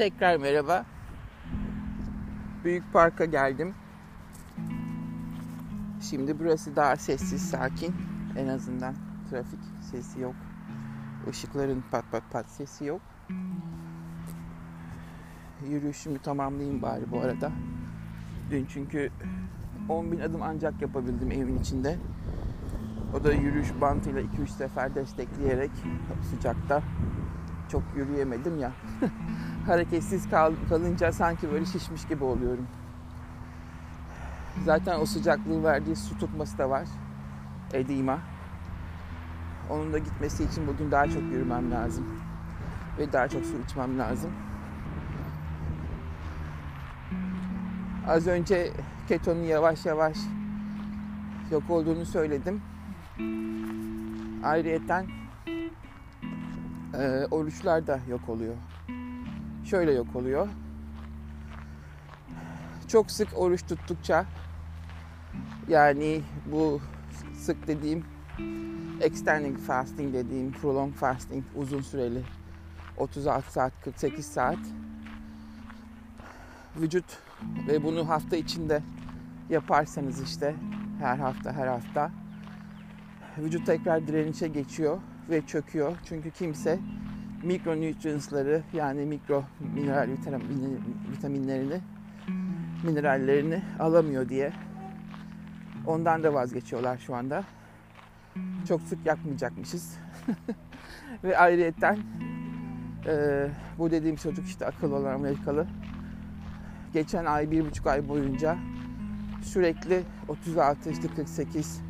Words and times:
Tekrar 0.00 0.36
merhaba. 0.36 0.84
Büyük 2.64 2.92
Park'a 2.92 3.24
geldim. 3.24 3.74
Şimdi 6.10 6.38
burası 6.38 6.76
daha 6.76 6.96
sessiz, 6.96 7.50
sakin. 7.50 7.94
En 8.36 8.48
azından 8.48 8.94
trafik 9.30 9.60
sesi 9.90 10.20
yok. 10.20 10.34
Işıkların 11.30 11.84
pat 11.90 12.04
pat 12.12 12.22
pat 12.30 12.46
sesi 12.46 12.84
yok. 12.84 13.00
Yürüyüşümü 15.68 16.18
tamamlayayım 16.18 16.82
bari 16.82 17.10
bu 17.12 17.20
arada. 17.20 17.52
Dün 18.50 18.66
çünkü 18.72 19.10
10 19.88 20.12
bin 20.12 20.20
adım 20.20 20.42
ancak 20.42 20.82
yapabildim 20.82 21.32
evin 21.32 21.58
içinde. 21.58 21.98
O 23.20 23.24
da 23.24 23.32
yürüyüş 23.32 23.68
bantıyla 23.80 24.20
2-3 24.20 24.48
sefer 24.48 24.94
destekleyerek 24.94 25.70
sıcakta 26.30 26.82
çok 27.68 27.82
yürüyemedim 27.96 28.58
ya. 28.58 28.72
Hareketsiz 29.66 30.30
kal, 30.30 30.52
kalınca 30.68 31.12
sanki 31.12 31.52
böyle 31.52 31.64
şişmiş 31.64 32.06
gibi 32.06 32.24
oluyorum. 32.24 32.66
Zaten 34.64 35.00
o 35.00 35.06
sıcaklığın 35.06 35.64
verdiği 35.64 35.96
su 35.96 36.18
tutması 36.18 36.58
da 36.58 36.70
var. 36.70 36.88
Edema. 37.72 38.18
Onun 39.70 39.92
da 39.92 39.98
gitmesi 39.98 40.44
için 40.44 40.66
bugün 40.66 40.90
daha 40.90 41.06
çok 41.06 41.22
yürümem 41.22 41.70
lazım. 41.70 42.06
Ve 42.98 43.12
daha 43.12 43.28
çok 43.28 43.44
su 43.44 43.58
içmem 43.66 43.98
lazım. 43.98 44.30
Az 48.08 48.26
önce 48.26 48.72
ketonun 49.08 49.42
yavaş 49.42 49.86
yavaş 49.86 50.16
yok 51.50 51.70
olduğunu 51.70 52.06
söyledim. 52.06 52.62
Ayrıyeten 54.44 55.06
e, 56.94 57.26
oruçlar 57.30 57.86
da 57.86 58.00
yok 58.08 58.28
oluyor. 58.28 58.54
Şöyle 59.70 59.92
yok 59.92 60.16
oluyor. 60.16 60.48
Çok 62.88 63.10
sık 63.10 63.38
oruç 63.38 63.66
tuttukça 63.66 64.26
yani 65.68 66.22
bu 66.52 66.80
sık 67.34 67.66
dediğim 67.66 68.04
extending 69.00 69.58
fasting 69.58 70.14
dediğim 70.14 70.52
prolonged 70.52 70.94
fasting 70.94 71.44
uzun 71.54 71.80
süreli 71.80 72.22
36 72.96 73.52
saat 73.52 73.72
48 73.84 74.26
saat 74.26 74.58
vücut 76.76 77.18
ve 77.68 77.84
bunu 77.84 78.08
hafta 78.08 78.36
içinde 78.36 78.82
yaparsanız 79.50 80.22
işte 80.22 80.54
her 81.00 81.16
hafta 81.16 81.52
her 81.52 81.66
hafta 81.66 82.10
vücut 83.38 83.66
tekrar 83.66 84.06
direnişe 84.06 84.48
geçiyor 84.48 85.00
ve 85.30 85.46
çöküyor. 85.46 85.96
Çünkü 86.04 86.30
kimse 86.30 86.78
mikronutrientsları 87.42 88.62
yani 88.72 89.06
mikro 89.06 89.44
mineral 89.74 90.08
vitaminlerini 91.10 91.80
minerallerini 92.84 93.62
alamıyor 93.78 94.28
diye 94.28 94.52
ondan 95.86 96.22
da 96.22 96.34
vazgeçiyorlar 96.34 96.98
şu 96.98 97.14
anda. 97.14 97.44
Çok 98.68 98.82
sık 98.82 99.06
yakmayacakmışız. 99.06 99.98
ve 101.24 101.38
ayrıyetten 101.38 101.98
e, 103.06 103.46
bu 103.78 103.90
dediğim 103.90 104.16
çocuk 104.16 104.46
işte 104.46 104.66
akıl 104.66 104.92
olan 104.92 105.14
Amerikalı 105.14 105.66
geçen 106.92 107.24
ay 107.24 107.50
bir 107.50 107.66
buçuk 107.66 107.86
ay 107.86 108.08
boyunca 108.08 108.58
sürekli 109.42 110.02
36 110.28 110.90
işte 110.90 111.08
48 111.16 111.82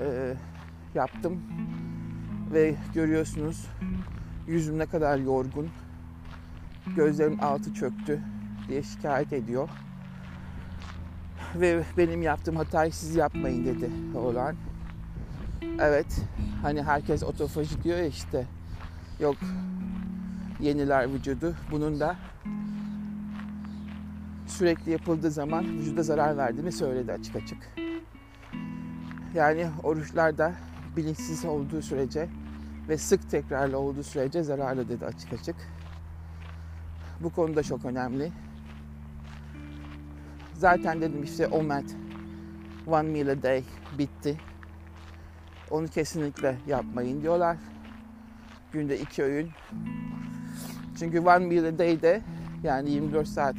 e, 0.00 0.34
yaptım 0.94 1.42
ve 2.52 2.74
görüyorsunuz 2.94 3.66
yüzüm 4.46 4.78
ne 4.78 4.86
kadar 4.86 5.18
yorgun. 5.18 5.68
Gözlerim 6.96 7.38
altı 7.42 7.74
çöktü 7.74 8.20
diye 8.68 8.82
şikayet 8.82 9.32
ediyor. 9.32 9.68
Ve 11.54 11.84
benim 11.96 12.22
yaptığım 12.22 12.56
hatayı 12.56 12.92
siz 12.92 13.16
yapmayın 13.16 13.64
dedi 13.64 13.90
oğlan. 14.14 14.56
Evet 15.80 16.20
hani 16.62 16.82
herkes 16.82 17.22
otofaji 17.22 17.82
diyor 17.82 17.98
ya 17.98 18.06
işte. 18.06 18.46
Yok 19.20 19.36
yeniler 20.60 21.12
vücudu. 21.12 21.54
Bunun 21.70 22.00
da 22.00 22.16
sürekli 24.46 24.92
yapıldığı 24.92 25.30
zaman 25.30 25.64
vücuda 25.64 26.02
zarar 26.02 26.36
verdiğini 26.36 26.72
söyledi 26.72 27.12
açık 27.12 27.36
açık. 27.36 27.58
Yani 29.34 29.66
oruçlarda 29.82 30.54
bilinçsiz 30.96 31.44
olduğu 31.44 31.82
sürece 31.82 32.28
ve 32.88 32.98
sık 32.98 33.30
tekrarlı 33.30 33.78
olduğu 33.78 34.02
sürece 34.02 34.42
zararlı 34.42 34.88
dedi 34.88 35.06
açık 35.06 35.32
açık. 35.32 35.56
Bu 37.20 37.30
konuda 37.30 37.62
çok 37.62 37.84
önemli. 37.84 38.32
Zaten 40.54 41.00
dedim 41.00 41.22
işte 41.22 41.46
OMAD 41.46 41.88
One 42.86 43.08
Meal 43.08 43.28
a 43.28 43.42
Day 43.42 43.64
bitti. 43.98 44.36
Onu 45.70 45.88
kesinlikle 45.88 46.56
yapmayın 46.66 47.22
diyorlar. 47.22 47.56
Günde 48.72 49.00
iki 49.00 49.22
öğün. 49.22 49.50
Çünkü 50.98 51.20
One 51.20 51.46
Meal 51.46 51.64
a 51.64 51.78
Day'de 51.78 52.22
yani 52.62 52.90
24 52.90 53.28
saat 53.28 53.56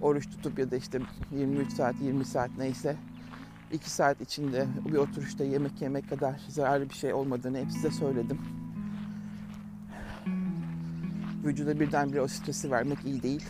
oruç 0.00 0.30
tutup 0.30 0.58
ya 0.58 0.70
da 0.70 0.76
işte 0.76 1.00
23 1.30 1.72
saat 1.72 2.00
20 2.00 2.24
saat 2.24 2.50
neyse 2.58 2.96
2 3.72 3.90
saat 3.90 4.20
içinde 4.20 4.66
bir 4.84 4.96
oturuşta 4.96 5.44
yemek 5.44 5.82
yemek 5.82 6.08
kadar 6.08 6.40
zararlı 6.48 6.88
bir 6.88 6.94
şey 6.94 7.12
olmadığını 7.12 7.58
hep 7.58 7.72
size 7.72 7.90
söyledim. 7.90 8.40
Vücuda 11.44 11.80
birdenbire 11.80 12.20
o 12.20 12.28
stresi 12.28 12.70
vermek 12.70 13.04
iyi 13.04 13.22
değil. 13.22 13.44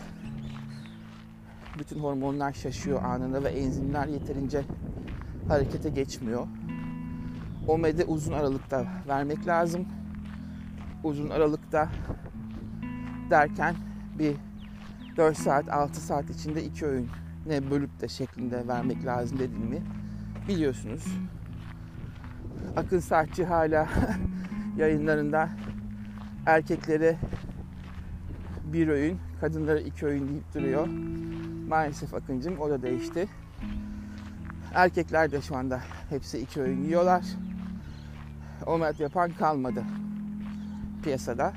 Bütün 1.79 2.01
hormonlar 2.01 2.53
şaşıyor 2.53 3.03
anında 3.03 3.45
ve 3.45 3.49
enzimler 3.49 4.07
yeterince 4.07 4.65
harekete 5.49 5.89
geçmiyor. 5.89 6.47
OMED'i 7.69 8.05
uzun 8.05 8.33
aralıkta 8.33 8.87
vermek 9.09 9.47
lazım. 9.47 9.87
Uzun 11.05 11.31
aralıkta 11.31 11.89
derken 13.31 13.77
bir 14.19 14.37
4 15.17 15.39
saat 15.39 15.69
6 15.69 16.01
saat 16.01 16.31
içinde 16.31 16.65
iki 16.65 16.87
öğün 16.87 17.09
ne 17.47 17.71
bölüp 17.71 18.01
de 18.01 18.09
şeklinde 18.09 18.69
vermek 18.69 19.07
lazım 19.07 19.39
dediğimi 19.39 19.83
biliyorsunuz. 20.49 21.05
Akın 22.77 22.99
Saatçi 22.99 23.45
hala 23.45 23.89
yayınlarında 24.77 25.49
erkeklere 26.47 27.17
bir 28.65 28.89
öğün, 28.89 29.19
kadınlara 29.41 29.81
iki 29.81 30.07
öğün 30.07 30.29
deyip 30.29 30.55
duruyor. 30.55 30.87
Maalesef 31.69 32.15
Akıncım 32.15 32.61
o 32.61 32.71
da 32.71 32.83
değişti. 32.83 33.29
Erkekler 34.75 35.33
de 35.33 35.43
şu 35.43 35.57
anda 35.57 35.81
hepsi 36.11 36.39
iki 36.39 36.61
öğün 36.61 36.85
yiyorlar. 36.85 37.25
Omet 38.67 39.01
yapan 39.01 39.31
kalmadı 39.31 39.85
piyasada. 41.03 41.53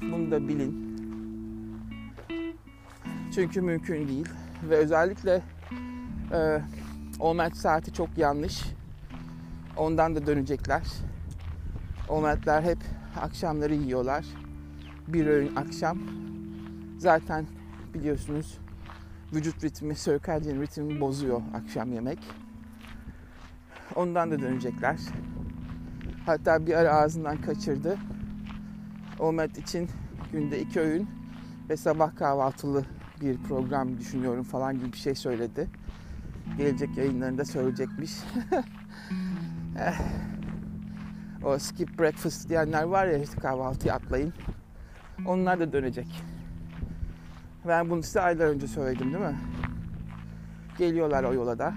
Bunu 0.00 0.30
da 0.30 0.48
bilin. 0.48 0.90
Çünkü 3.34 3.60
mümkün 3.60 4.08
değil. 4.08 4.28
Ve 4.70 4.76
özellikle 4.76 5.42
e, 6.32 6.60
OMED 7.20 7.52
saati 7.54 7.92
çok 7.92 8.18
yanlış. 8.18 8.62
Ondan 9.76 10.14
da 10.14 10.26
dönecekler. 10.26 10.82
OMED'ler 12.08 12.62
hep 12.62 12.78
akşamları 13.20 13.74
yiyorlar. 13.74 14.24
Bir 15.08 15.26
öğün 15.26 15.56
akşam. 15.56 15.98
Zaten 16.98 17.46
biliyorsunuz 17.94 18.58
vücut 19.34 19.64
ritmi, 19.64 19.96
circadian 19.96 20.60
ritmi 20.60 21.00
bozuyor 21.00 21.42
akşam 21.54 21.92
yemek. 21.92 22.18
Ondan 23.96 24.30
da 24.30 24.38
dönecekler. 24.38 24.98
Hatta 26.26 26.66
bir 26.66 26.74
ara 26.74 26.94
ağzından 26.94 27.40
kaçırdı. 27.40 27.98
OMED 29.18 29.56
için 29.56 29.88
günde 30.32 30.60
iki 30.60 30.80
öğün 30.80 31.08
ve 31.68 31.76
sabah 31.76 32.16
kahvaltılı 32.16 32.84
bir 33.20 33.38
program 33.42 33.98
düşünüyorum 33.98 34.44
falan 34.44 34.78
gibi 34.78 34.92
bir 34.92 34.98
şey 34.98 35.14
söyledi. 35.14 35.68
Gelecek 36.58 36.96
yayınlarında 36.96 37.44
söyleyecekmiş. 37.44 38.12
Eh. 39.78 40.00
o 41.44 41.58
skip 41.58 41.98
breakfast 41.98 42.48
diyenler 42.48 42.82
var 42.82 43.06
ya 43.06 43.18
işte 43.18 43.40
kahvaltıyı 43.40 43.94
atlayın. 43.94 44.32
Onlar 45.26 45.60
da 45.60 45.72
dönecek. 45.72 46.22
Ben 47.68 47.90
bunu 47.90 48.02
size 48.02 48.20
aylar 48.20 48.46
önce 48.46 48.66
söyledim 48.66 49.12
değil 49.12 49.24
mi? 49.24 49.38
Geliyorlar 50.78 51.24
o 51.24 51.34
yola 51.34 51.58
da. 51.58 51.74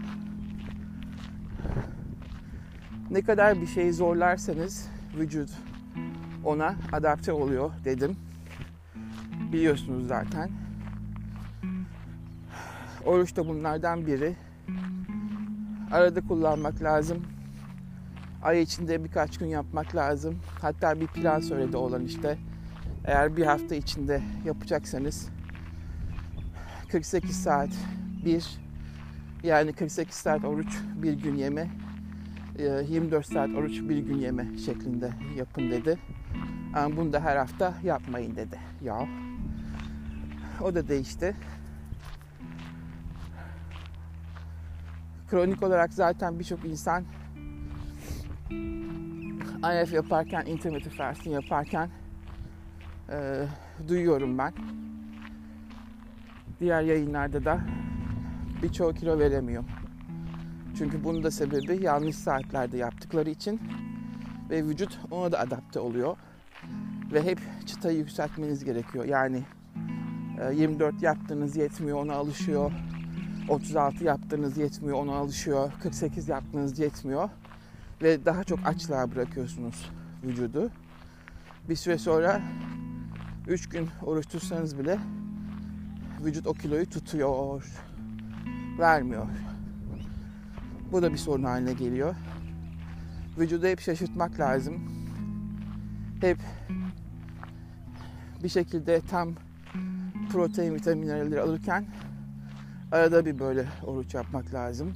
Ne 3.12 3.22
kadar 3.22 3.62
bir 3.62 3.68
şeyi 3.68 3.94
zorlarsanız 3.94 4.90
vücut 5.18 5.50
ona 6.44 6.75
adapte 6.92 7.34
oluyor 7.34 7.72
dedim. 7.86 8.18
Biliyorsunuz 9.52 10.08
zaten. 10.08 10.50
Oruç 13.06 13.36
da 13.36 13.48
bunlardan 13.48 14.08
biri. 14.08 14.36
Arada 15.94 16.22
kullanmak 16.22 16.84
lazım. 16.84 17.24
Ay 18.44 18.62
içinde 18.62 19.04
birkaç 19.04 19.38
gün 19.38 19.48
yapmak 19.48 19.95
lazım. 19.95 20.40
Hatta 20.62 21.00
bir 21.00 21.07
plan 21.07 21.40
söyledi 21.40 21.78
olan 21.78 22.06
işte. 22.06 22.38
Eğer 23.06 23.38
bir 23.38 23.45
hafta 23.45 23.75
içinde 23.75 24.22
yapacaksanız 24.45 25.30
48 26.92 27.44
saat 27.44 27.69
bir 28.25 28.45
yani 29.44 29.74
48 29.74 30.16
saat 30.16 30.45
oruç 30.45 30.78
bir 30.95 31.13
gün 31.13 31.36
yeme 31.36 31.69
24 32.89 33.25
saat 33.25 33.50
oruç 33.50 33.81
bir 33.81 33.98
gün 33.98 34.18
yeme 34.18 34.57
şeklinde 34.66 35.12
yapın 35.38 35.72
dedi. 35.72 35.98
Ama 36.75 36.98
bunu 36.98 37.13
da 37.13 37.19
her 37.19 37.38
hafta 37.38 37.74
yapmayın 37.84 38.36
dedi. 38.36 38.60
Ya. 38.84 39.07
O 40.62 40.75
da 40.75 40.88
değişti. 40.88 41.36
Kronik 45.33 45.63
olarak 45.63 45.94
zaten 45.94 46.39
birçok 46.39 46.65
insan 46.65 47.03
IF 49.83 49.94
yaparken, 49.94 50.45
intermittent 50.45 50.95
fasting 50.95 51.35
yaparken 51.35 51.89
e, 53.09 53.45
duyuyorum 53.88 54.38
ben. 54.38 54.53
Diğer 56.59 56.81
yayınlarda 56.81 57.45
da 57.45 57.62
birçoğu 58.63 58.94
kilo 58.94 59.19
veremiyor. 59.19 59.63
Çünkü 60.77 61.03
bunun 61.03 61.24
da 61.24 61.31
sebebi 61.31 61.83
yanlış 61.83 62.15
saatlerde 62.15 62.77
yaptıkları 62.77 63.29
için 63.29 63.62
ve 64.50 64.63
vücut 64.63 65.00
ona 65.12 65.31
da 65.31 65.39
adapte 65.39 65.79
oluyor. 65.79 66.18
Ve 67.13 67.24
hep 67.24 67.39
çıtayı 67.65 67.97
yükseltmeniz 67.97 68.63
gerekiyor. 68.63 69.06
Yani 69.06 69.44
24 70.53 71.03
yaptığınız 71.03 71.57
yetmiyor, 71.57 71.97
ona 72.06 72.13
alışıyor. 72.13 72.71
36 73.50 74.04
yaptığınız 74.04 74.57
yetmiyor, 74.57 74.98
ona 74.98 75.16
alışıyor. 75.16 75.72
48 75.84 76.30
yaptığınız 76.30 76.80
yetmiyor. 76.80 77.30
Ve 78.01 78.25
daha 78.25 78.44
çok 78.44 78.60
açlığa 78.66 79.12
bırakıyorsunuz 79.12 79.92
vücudu. 80.24 80.72
Bir 81.69 81.75
süre 81.75 81.98
sonra 81.98 82.42
3 83.48 83.69
gün 83.69 83.90
oruç 84.06 84.28
tutsanız 84.28 84.80
bile 84.80 85.00
vücut 86.24 86.48
o 86.48 86.54
kiloyu 86.54 86.90
tutuyor. 86.90 87.66
Vermiyor. 88.80 89.28
Bu 90.92 91.01
da 91.01 91.12
bir 91.12 91.18
sorun 91.18 91.44
haline 91.44 91.74
geliyor. 91.74 92.16
Vücudu 93.39 93.68
hep 93.68 93.80
şaşırtmak 93.80 94.39
lazım. 94.39 94.92
Hep 96.22 96.38
bir 98.44 98.50
şekilde 98.50 99.01
tam 99.01 99.34
protein, 100.31 100.75
vitamin 100.75 101.10
alırken 101.38 101.86
arada 102.94 103.25
bir 103.25 103.40
böyle 103.40 103.66
oruç 103.86 104.13
yapmak 104.13 104.54
lazım. 104.54 104.94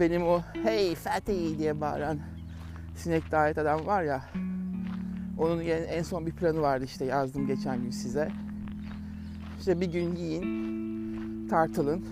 Benim 0.00 0.22
o 0.22 0.42
hey 0.62 0.94
fatty 0.94 1.58
diye 1.58 1.80
bağıran 1.80 2.18
sinek 2.96 3.30
davet 3.30 3.58
adam 3.58 3.86
var 3.86 4.02
ya 4.02 4.22
onun 5.38 5.60
en 5.64 6.02
son 6.02 6.26
bir 6.26 6.32
planı 6.32 6.60
vardı 6.60 6.84
işte 6.84 7.04
yazdım 7.04 7.46
geçen 7.46 7.82
gün 7.82 7.90
size. 7.90 8.32
İşte 9.58 9.80
bir 9.80 9.92
gün 9.92 10.16
yiyin, 10.16 11.48
tartılın. 11.48 12.04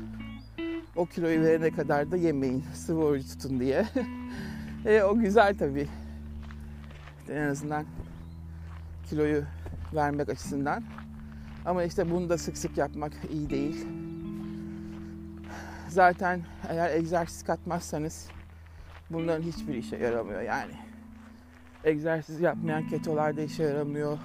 O 0.97 1.07
kiloyu 1.07 1.41
verene 1.41 1.71
kadar 1.71 2.11
da 2.11 2.17
yemeyin, 2.17 2.65
sıvı 2.75 3.05
orucu 3.05 3.29
tutun 3.29 3.61
diye. 3.61 3.87
e, 4.85 5.03
o 5.03 5.19
güzel 5.19 5.59
tabii. 5.59 5.89
En 7.31 7.49
azından 7.49 7.85
kiloyu 9.09 9.45
vermek 9.95 10.29
açısından. 10.29 10.83
Ama 11.67 11.85
işte 11.85 12.11
bunu 12.11 12.29
da 12.29 12.39
sık 12.39 12.59
sık 12.59 12.79
yapmak 12.79 13.13
iyi 13.31 13.51
değil. 13.51 13.87
Zaten 15.89 16.43
eğer 16.69 16.95
egzersiz 16.95 17.45
katmazsanız 17.45 18.29
bunların 19.11 19.43
hiçbir 19.43 19.75
işe 19.75 19.97
yaramıyor 19.97 20.43
yani. 20.43 20.73
Egzersiz 21.85 22.41
yapmayan 22.41 22.89
ketolar 22.89 23.37
da 23.37 23.41
işe 23.41 23.63
yaramıyor. 23.63 24.19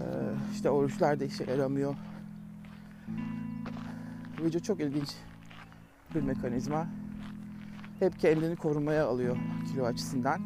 Ee, 0.00 0.04
işte 0.52 0.70
oruçlar 0.70 1.20
da 1.20 1.24
işe 1.24 1.44
yaramıyor. 1.44 1.94
Vücut 4.40 4.64
çok 4.64 4.80
ilginç 4.80 5.14
bir 6.14 6.22
mekanizma. 6.22 6.86
Hep 7.98 8.20
kendini 8.20 8.56
korumaya 8.56 9.06
alıyor 9.06 9.36
kilo 9.72 9.84
açısından. 9.84 10.40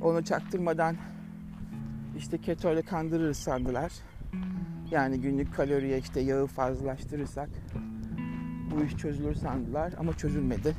Onu 0.00 0.24
çaktırmadan 0.24 0.96
işte 2.22 2.38
keto 2.38 2.72
ile 2.72 2.82
kandırırız 2.82 3.36
sandılar. 3.36 3.92
Yani 4.90 5.20
günlük 5.20 5.54
kaloriye 5.54 5.98
işte 5.98 6.20
yağı 6.20 6.46
fazlalaştırırsak 6.46 7.48
bu 8.70 8.84
iş 8.84 8.96
çözülür 8.96 9.34
sandılar 9.34 9.94
ama 9.98 10.16
çözülmedi. 10.16 10.76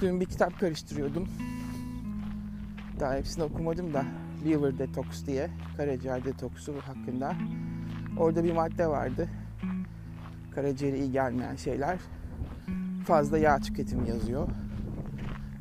Dün 0.00 0.20
bir 0.20 0.26
kitap 0.26 0.60
karıştırıyordum. 0.60 1.28
Daha 3.00 3.14
hepsini 3.14 3.44
okumadım 3.44 3.94
da 3.94 4.04
liver 4.44 4.78
detox 4.78 5.26
diye 5.26 5.50
karaciğer 5.76 6.24
detoksu 6.24 6.74
hakkında. 6.80 7.34
Orada 8.18 8.44
bir 8.44 8.52
madde 8.52 8.86
vardı. 8.86 9.28
Karaciğere 10.54 10.98
iyi 10.98 11.12
gelmeyen 11.12 11.56
şeyler. 11.56 11.98
Fazla 13.06 13.38
yağ 13.38 13.58
tüketimi 13.58 14.08
yazıyor. 14.08 14.48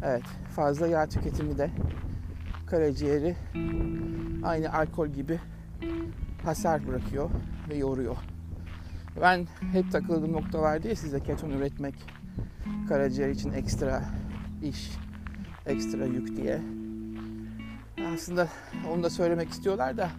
Evet, 0.04 0.26
fazla 0.56 0.88
yağ 0.88 1.08
tüketimi 1.08 1.58
de 1.58 1.72
karaciğeri 2.70 3.36
aynı 4.44 4.74
alkol 4.74 5.08
gibi 5.08 5.40
hasar 6.44 6.88
bırakıyor 6.88 7.30
ve 7.70 7.76
yoruyor. 7.76 8.18
Ben 9.22 9.48
hep 9.72 9.92
takıldığım 9.92 10.34
nokta 10.34 10.62
vardı 10.62 10.88
ya 10.88 10.96
size 10.96 11.20
keton 11.20 11.50
üretmek 11.50 11.96
karaciğer 12.90 13.30
için 13.30 13.52
ekstra 13.52 14.04
iş, 14.64 14.92
ekstra 15.66 16.06
yük 16.06 16.38
diye. 16.38 16.62
Aslında 18.14 18.48
onu 18.92 19.04
da 19.04 19.10
söylemek 19.10 19.50
istiyorlar 19.50 19.98
da 19.98 20.10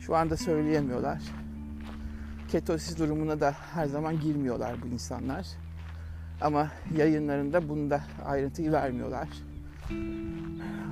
şu 0.00 0.16
anda 0.16 0.36
söyleyemiyorlar. 0.36 1.22
Ketosis 2.48 2.98
durumuna 2.98 3.40
da 3.40 3.54
her 3.74 3.86
zaman 3.86 4.20
girmiyorlar 4.20 4.82
bu 4.82 4.86
insanlar. 4.86 5.46
Ama 6.40 6.68
yayınlarında 6.96 7.68
bunu 7.68 7.90
da 7.90 8.00
ayrıntıyı 8.24 8.72
vermiyorlar. 8.72 9.28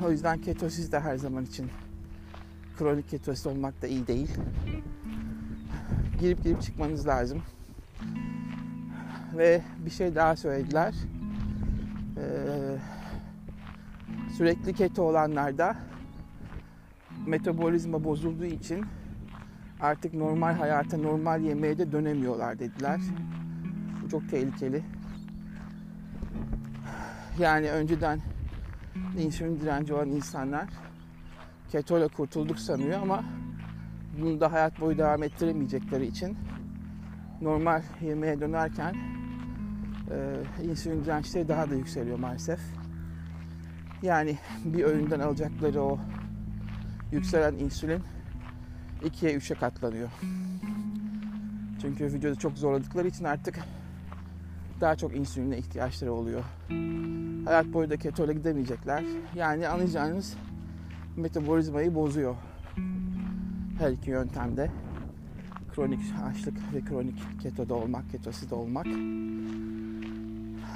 O 0.05 0.11
yüzden 0.11 0.41
ketosis 0.41 0.93
de 0.93 1.01
her 1.01 1.17
zaman 1.17 1.45
için 1.45 1.71
kronik 2.79 3.09
ketosis 3.09 3.47
olmak 3.47 3.83
da 3.83 3.87
iyi 3.87 4.07
değil. 4.07 4.31
Girip 6.21 6.43
girip 6.43 6.63
çıkmanız 6.63 7.07
lazım. 7.07 7.43
Ve 9.37 9.63
bir 9.85 9.91
şey 9.91 10.15
daha 10.15 10.37
söylediler. 10.37 10.95
Ee, 12.17 12.79
sürekli 14.37 14.75
keto 14.75 15.03
olanlarda 15.03 15.77
metabolizma 17.27 18.05
bozulduğu 18.05 18.45
için 18.45 18.87
artık 19.81 20.15
normal 20.15 20.55
hayata, 20.55 20.97
normal 20.97 21.43
yemeğe 21.43 21.79
de 21.79 21.93
dönemiyorlar 21.93 22.59
dediler. 22.59 23.01
Bu 24.05 24.09
çok 24.09 24.31
tehlikeli. 24.31 24.83
Yani 27.39 27.71
önceden 27.71 28.21
insülin 29.19 29.61
direnci 29.61 29.95
olan 29.95 30.09
insanlar 30.09 30.69
keto 31.71 31.99
ile 31.99 32.09
kurtulduk 32.09 32.59
sanıyor 32.59 33.03
ama 33.03 33.25
bunu 34.21 34.41
da 34.41 34.53
hayat 34.53 34.81
boyu 34.81 34.99
devam 34.99 35.23
ettiremeyecekleri 35.23 36.07
için 36.07 36.37
normal 37.41 37.83
yemeğe 38.01 38.41
dönerken 38.41 38.95
e, 40.11 40.43
insülin 40.63 41.05
dirençleri 41.05 41.49
daha 41.49 41.71
da 41.71 41.75
yükseliyor 41.75 42.19
maalesef. 42.19 42.61
Yani 44.03 44.39
bir 44.65 44.85
öğünden 44.85 45.21
alacakları 45.21 45.83
o 45.83 45.99
yükselen 47.13 47.55
insülin 47.55 48.03
ikiye 49.05 49.35
üçe 49.35 49.55
katlanıyor. 49.55 50.11
Çünkü 51.81 52.05
vücudu 52.05 52.37
çok 52.37 52.59
zorladıkları 52.59 53.09
için 53.09 53.25
artık 53.25 53.59
daha 54.81 54.97
çok 54.97 55.17
insüline 55.17 55.59
ihtiyaçları 55.59 56.13
oluyor. 56.13 56.45
Hayat 57.45 57.67
boyu 57.67 57.91
da 57.91 57.97
keto 57.97 58.25
ile 58.25 58.33
gidemeyecekler. 58.33 59.05
Yani 59.35 59.69
anlayacağınız 59.69 60.37
metabolizmayı 61.17 61.95
bozuyor. 61.95 62.35
Her 63.79 63.91
iki 63.91 64.11
yöntemde. 64.11 64.71
Kronik 65.75 66.01
açlık 66.31 66.75
ve 66.75 66.85
kronik 66.85 67.41
ketoda 67.43 67.75
olmak, 67.75 68.11
ketoside 68.11 68.55
olmak. 68.55 68.87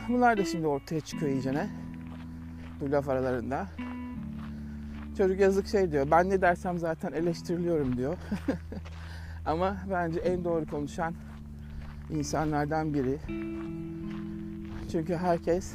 Bunlar 0.08 0.36
da 0.36 0.44
şimdi 0.44 0.66
ortaya 0.66 1.00
çıkıyor 1.00 1.32
iyicene. 1.32 1.70
Bu 2.80 2.92
laf 2.92 3.08
aralarında. 3.08 3.66
Çocuk 5.18 5.40
yazık 5.40 5.68
şey 5.68 5.92
diyor. 5.92 6.10
Ben 6.10 6.30
ne 6.30 6.40
dersem 6.40 6.78
zaten 6.78 7.12
eleştiriliyorum 7.12 7.96
diyor. 7.96 8.16
Ama 9.46 9.76
bence 9.90 10.20
en 10.20 10.44
doğru 10.44 10.66
konuşan 10.66 11.14
insanlardan 12.10 12.94
biri. 12.94 13.18
Çünkü 14.92 15.16
herkes 15.16 15.74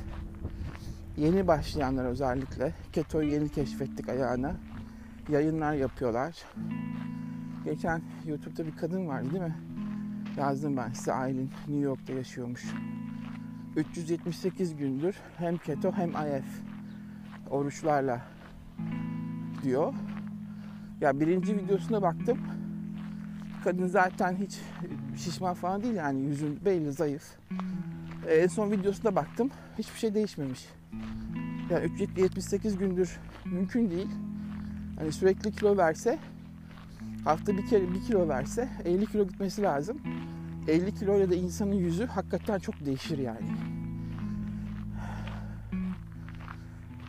yeni 1.17 1.47
başlayanlar 1.47 2.05
özellikle 2.05 2.73
ketoyu 2.93 3.31
yeni 3.31 3.49
keşfettik 3.49 4.09
ayağına. 4.09 4.55
Yayınlar 5.29 5.73
yapıyorlar. 5.73 6.45
Geçen 7.65 8.01
YouTube'da 8.25 8.65
bir 8.65 8.75
kadın 8.75 9.07
vardı 9.07 9.31
değil 9.31 9.43
mi? 9.43 9.55
Yazdım 10.37 10.77
ben 10.77 10.91
size 10.91 11.13
Aylin 11.13 11.49
New 11.67 11.79
York'ta 11.79 12.13
yaşıyormuş. 12.13 12.65
378 13.75 14.75
gündür 14.75 15.15
hem 15.37 15.57
keto 15.57 15.91
hem 15.91 16.09
IF 16.09 16.61
oruçlarla 17.49 18.21
diyor. 19.63 19.93
Ya 21.01 21.19
birinci 21.19 21.57
videosuna 21.57 22.01
baktım. 22.01 22.37
Kadın 23.63 23.87
zaten 23.87 24.35
hiç 24.35 24.59
şişman 25.17 25.53
falan 25.53 25.83
değil 25.83 25.95
yani 25.95 26.21
yüzün 26.21 26.65
belli 26.65 26.91
zayıf. 26.91 27.23
Ee, 28.27 28.33
en 28.33 28.47
son 28.47 28.71
videosuna 28.71 29.15
baktım. 29.15 29.49
Hiçbir 29.77 29.99
şey 29.99 30.13
değişmemiş. 30.13 30.65
Yani 31.69 31.85
378 31.85 32.77
gündür 32.77 33.19
mümkün 33.45 33.91
değil. 33.91 34.09
Hani 34.99 35.11
sürekli 35.11 35.51
kilo 35.51 35.77
verse 35.77 36.19
hafta 37.23 37.57
bir 37.57 37.67
kere 37.67 37.93
bir 37.93 38.01
kilo 38.01 38.27
verse 38.27 38.69
50 38.85 39.05
kilo 39.05 39.27
gitmesi 39.27 39.61
lazım. 39.61 40.01
50 40.67 40.95
kiloyla 40.95 41.29
da 41.29 41.35
insanın 41.35 41.73
yüzü 41.73 42.05
hakikaten 42.05 42.59
çok 42.59 42.85
değişir 42.85 43.17
yani. 43.17 43.47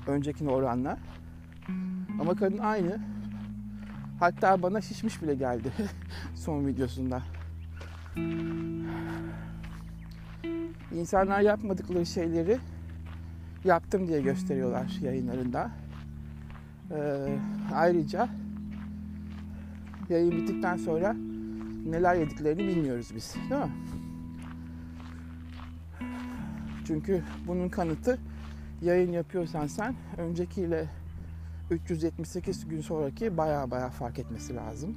Öncekine 0.06 0.50
oranla. 0.50 0.98
Ama 2.20 2.34
kadın 2.34 2.58
aynı. 2.58 3.00
Hatta 4.20 4.62
bana 4.62 4.80
şişmiş 4.80 5.22
bile 5.22 5.34
geldi 5.34 5.72
son 6.34 6.66
videosunda. 6.66 7.22
İnsanlar 10.92 11.40
yapmadıkları 11.40 12.06
şeyleri 12.06 12.58
yaptım 13.64 14.08
diye 14.08 14.20
gösteriyorlar 14.20 14.98
yayınlarında. 15.02 15.70
Ee, 16.90 17.38
ayrıca 17.74 18.28
yayın 20.08 20.30
bittikten 20.30 20.76
sonra 20.76 21.16
neler 21.86 22.14
yediklerini 22.14 22.68
bilmiyoruz 22.68 23.12
biz. 23.14 23.34
Değil 23.34 23.60
mi? 23.60 23.72
Çünkü 26.86 27.22
bunun 27.46 27.68
kanıtı 27.68 28.18
yayın 28.82 29.12
yapıyorsan 29.12 29.66
sen 29.66 29.94
öncekiyle 30.16 30.88
378 31.70 32.68
gün 32.68 32.80
sonraki 32.80 33.36
baya 33.36 33.70
baya 33.70 33.90
fark 33.90 34.18
etmesi 34.18 34.54
lazım. 34.54 34.96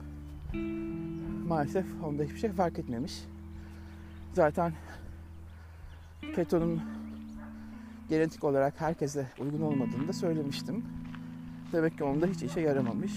Maalesef 1.48 1.86
onda 2.04 2.24
hiçbir 2.24 2.38
şey 2.38 2.52
fark 2.52 2.80
etmemiş. 2.80 3.24
Zaten 4.34 4.74
ketonun 6.36 6.82
genetik 8.10 8.44
olarak 8.44 8.82
herkese 8.82 9.28
uygun 9.40 9.62
olmadığını 9.62 10.08
da 10.08 10.14
söylemiştim. 10.14 10.86
Demek 11.74 11.98
ki 11.98 12.04
onda 12.04 12.26
hiç 12.26 12.44
işe 12.44 12.62
yaramamış. 12.62 13.12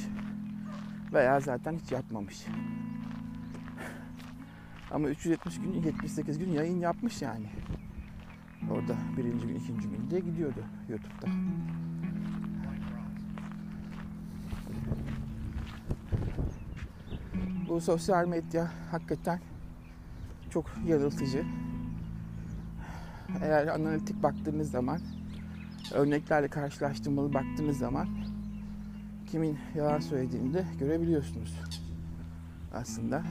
Veya 1.12 1.40
zaten 1.40 1.78
hiç 1.84 1.92
yapmamış. 1.92 2.46
Ama 4.90 5.08
370 5.08 5.60
gün, 5.60 5.72
78 5.72 6.38
gün 6.38 6.52
yayın 6.52 6.80
yapmış 6.80 7.22
yani. 7.22 7.46
Orada 8.70 8.96
birinci 9.16 9.46
gün, 9.46 9.54
ikinci 9.54 9.88
gün 9.88 10.10
diye 10.10 10.20
gidiyordu 10.20 10.64
YouTube'da. 10.88 11.26
Bu 17.74 17.80
sosyal 17.80 18.26
medya 18.26 18.70
hakikaten 18.90 19.40
çok 20.50 20.64
yanıltıcı. 20.86 21.44
Eğer 23.42 23.66
analitik 23.66 24.22
baktığınız 24.22 24.70
zaman, 24.70 25.00
örneklerle 25.94 26.48
karşılaştırmalı 26.48 27.34
baktığınız 27.34 27.78
zaman 27.78 28.08
kimin 29.26 29.58
yalan 29.74 30.00
söylediğini 30.00 30.54
de 30.54 30.64
görebiliyorsunuz 30.78 31.60
aslında. 32.74 33.22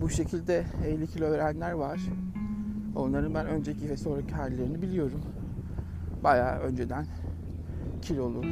Bu 0.00 0.10
şekilde 0.10 0.66
50 0.86 1.06
kilo 1.06 1.30
verenler 1.30 1.72
var. 1.72 2.00
Onların 2.96 3.34
ben 3.34 3.46
önceki 3.46 3.88
ve 3.88 3.96
sonraki 3.96 4.34
hallerini 4.34 4.82
biliyorum. 4.82 5.20
Bayağı 6.24 6.58
önceden 6.58 7.06
kilolu, 8.02 8.42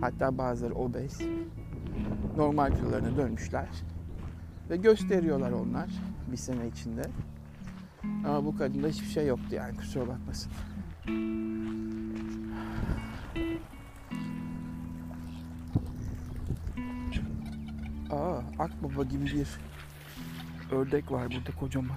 hatta 0.00 0.38
bazıları 0.38 0.74
obez, 0.74 1.20
normal 2.36 2.76
kilolarına 2.76 3.16
dönmüşler. 3.16 3.68
Ve 4.70 4.76
gösteriyorlar 4.76 5.52
onlar 5.52 5.90
bir 6.32 6.36
sene 6.36 6.68
içinde. 6.68 7.02
Ama 8.04 8.44
bu 8.44 8.56
kadında 8.56 8.88
hiçbir 8.88 9.06
şey 9.06 9.26
yoktu 9.26 9.54
yani 9.54 9.76
kusura 9.76 10.08
bakmasın. 10.08 10.52
Aa, 18.10 18.40
akbaba 18.58 19.04
gibi 19.04 19.24
bir 19.24 19.48
ördek 20.72 21.12
var 21.12 21.28
burada 21.30 21.58
kocaman. 21.60 21.96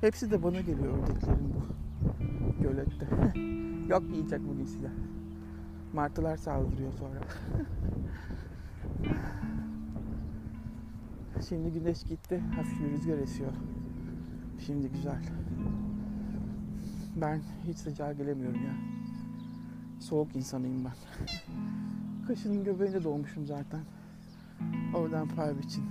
Hepsi 0.00 0.30
de 0.30 0.42
bana 0.42 0.60
geliyor 0.60 0.98
ördeklerin 0.98 1.54
bu 1.54 2.62
gölette. 2.62 3.08
Yok 3.88 4.02
yiyecek 4.12 4.40
bugün 4.48 4.64
size. 4.64 4.90
Martılar 5.92 6.36
saldırıyor 6.36 6.92
sonra. 6.92 7.20
Şimdi 11.48 11.72
güneş 11.72 12.02
gitti. 12.02 12.42
Hafif 12.56 12.80
bir 12.80 12.90
rüzgar 12.90 13.18
esiyor. 13.18 13.52
Şimdi 14.66 14.88
güzel. 14.88 15.22
Ben 17.16 17.40
hiç 17.66 17.78
sıcağa 17.78 18.12
gelemiyorum 18.12 18.64
ya. 18.64 18.74
Soğuk 20.00 20.36
insanıyım 20.36 20.84
ben. 20.84 20.92
Kaşının 22.26 22.64
göbeğinde 22.64 23.04
doğmuşum 23.04 23.46
zaten. 23.46 23.80
Oradan 24.94 25.28
pay 25.28 25.58
biçin. 25.58 25.84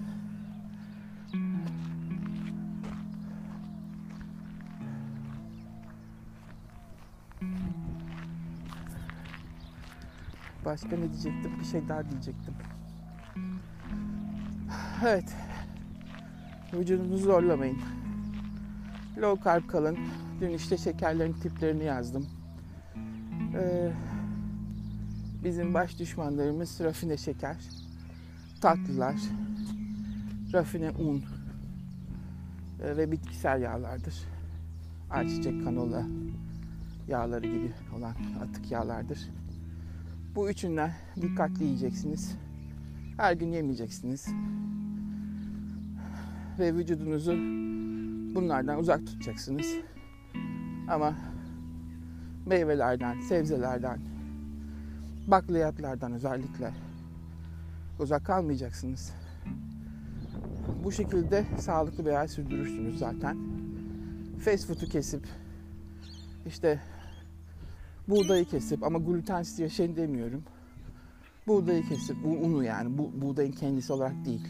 Başka 10.66 10.98
ne 10.98 11.14
diyecektim? 11.14 11.60
Bir 11.60 11.66
şey 11.66 11.90
daha 11.90 12.10
diyecektim. 12.10 12.54
Evet. 15.04 15.36
Vücudunuzu 16.74 17.24
zorlamayın. 17.24 17.78
Low 19.18 19.44
carb 19.44 19.68
kalın. 19.68 19.98
Dün 20.42 20.50
işte 20.50 20.78
şekerlerin 20.78 21.34
tiplerini 21.34 21.84
yazdım. 21.84 22.28
Ee, 23.56 23.92
bizim 25.44 25.74
baş 25.74 26.00
düşmanlarımız 26.00 26.80
rafine 26.80 27.18
şeker, 27.18 27.58
tatlılar, 28.62 29.16
rafine 30.54 30.90
un 30.90 31.24
e, 32.84 32.98
ve 32.98 33.12
bitkisel 33.12 33.62
yağlardır. 33.62 34.16
Ayçiçek 35.10 35.64
kanola 35.64 36.06
yağları 37.08 37.48
gibi 37.48 37.72
olan 37.98 38.16
atık 38.42 38.72
yağlardır. 38.72 39.30
Bu 40.36 40.50
üçünden 40.50 40.92
dikkatli 41.22 41.64
yiyeceksiniz. 41.64 42.36
Her 43.18 43.34
gün 43.34 43.52
yemeyeceksiniz. 43.52 44.28
Ve 46.60 46.76
vücudunuzu 46.76 47.32
bunlardan 48.36 48.80
uzak 48.80 49.08
tutacaksınız. 49.08 49.66
Ama 50.90 51.16
meyvelerden, 52.46 53.20
sebzelerden, 53.20 54.00
bakliyatlardan 55.28 56.14
özellikle 56.14 56.74
uzak 58.00 58.26
kalmayacaksınız. 58.26 59.14
Bu 60.84 60.92
şekilde 60.92 61.46
sağlıklı 61.60 62.06
bir 62.06 62.12
hayat 62.12 62.30
sürdürürsünüz 62.30 63.00
zaten. 63.00 63.38
Fast 64.40 64.68
food'u 64.68 64.86
kesip 64.86 65.28
işte 66.48 66.80
buğdayı 68.08 68.46
kesip 68.46 68.84
ama 68.84 69.00
glutensiz 69.00 69.60
yaşayın 69.60 69.96
demiyorum. 69.96 70.44
Buğdayı 71.48 71.84
kesip 71.84 72.24
bu 72.24 72.30
unu 72.30 72.64
yani 72.64 72.98
bu 72.98 73.22
buğdayın 73.22 73.52
kendisi 73.52 73.94
olarak 73.94 74.26
değil. 74.26 74.48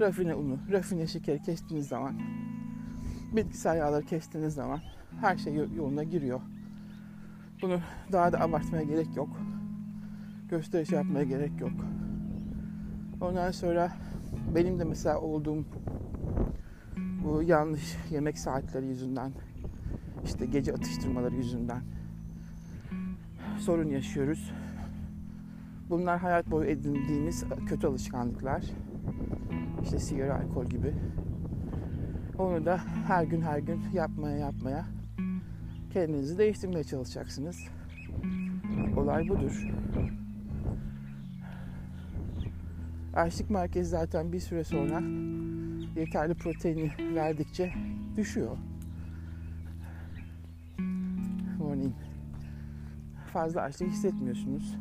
Rafine 0.00 0.34
unu, 0.34 0.58
rafine 0.72 1.06
şekeri 1.06 1.42
kestiğiniz 1.42 1.88
zaman 1.88 2.20
bitkisel 3.32 3.76
yağları 3.76 4.06
kestiğiniz 4.06 4.54
zaman 4.54 4.80
her 5.20 5.36
şey 5.36 5.54
yoluna 5.54 6.04
giriyor. 6.04 6.40
Bunu 7.62 7.80
daha 8.12 8.32
da 8.32 8.40
abartmaya 8.40 8.82
gerek 8.82 9.16
yok. 9.16 9.28
Gösteriş 10.48 10.92
yapmaya 10.92 11.24
gerek 11.24 11.60
yok. 11.60 11.72
Ondan 13.20 13.50
sonra 13.50 13.92
benim 14.54 14.78
de 14.78 14.84
mesela 14.84 15.20
olduğum 15.20 15.64
bu 17.24 17.42
yanlış 17.42 17.96
yemek 18.10 18.38
saatleri 18.38 18.86
yüzünden 18.86 19.32
işte 20.24 20.46
gece 20.46 20.72
atıştırmaları 20.72 21.34
yüzünden 21.34 21.82
sorun 23.58 23.88
yaşıyoruz. 23.88 24.52
Bunlar 25.90 26.18
hayat 26.18 26.50
boyu 26.50 26.70
edindiğimiz 26.70 27.44
kötü 27.66 27.86
alışkanlıklar. 27.86 28.64
İşte 29.82 29.98
sigara, 29.98 30.34
alkol 30.34 30.66
gibi. 30.66 30.94
Onu 32.38 32.64
da 32.66 32.80
her 33.06 33.24
gün 33.24 33.40
her 33.40 33.58
gün 33.58 33.80
yapmaya 33.92 34.36
yapmaya 34.36 34.86
kendinizi 35.92 36.38
değiştirmeye 36.38 36.84
çalışacaksınız. 36.84 37.56
Olay 38.96 39.28
budur. 39.28 39.68
Açlık 43.14 43.50
merkezi 43.50 43.90
zaten 43.90 44.32
bir 44.32 44.40
süre 44.40 44.64
sonra 44.64 45.00
yeterli 45.96 46.34
proteini 46.34 46.92
verdikçe 47.14 47.72
düşüyor. 48.16 48.56
Fazla 53.34 53.60
açlık 53.60 53.88
hissetmiyorsunuz. 53.88 54.76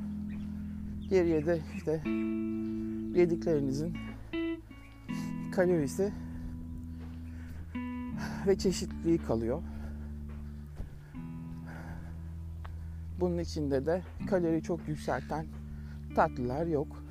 Geriye 1.10 1.46
de 1.46 1.60
işte 1.76 1.92
yediklerinizin 3.20 3.98
kalorisi 5.52 6.14
ve 8.48 8.58
çeşitliliği 8.58 9.18
kalıyor. 9.18 9.62
Bunun 13.20 13.38
içinde 13.38 13.86
de 13.86 14.02
kalori 14.30 14.64
çok 14.64 14.88
yükselten 14.88 15.46
tatlılar 16.16 16.66
yok. 16.66 17.04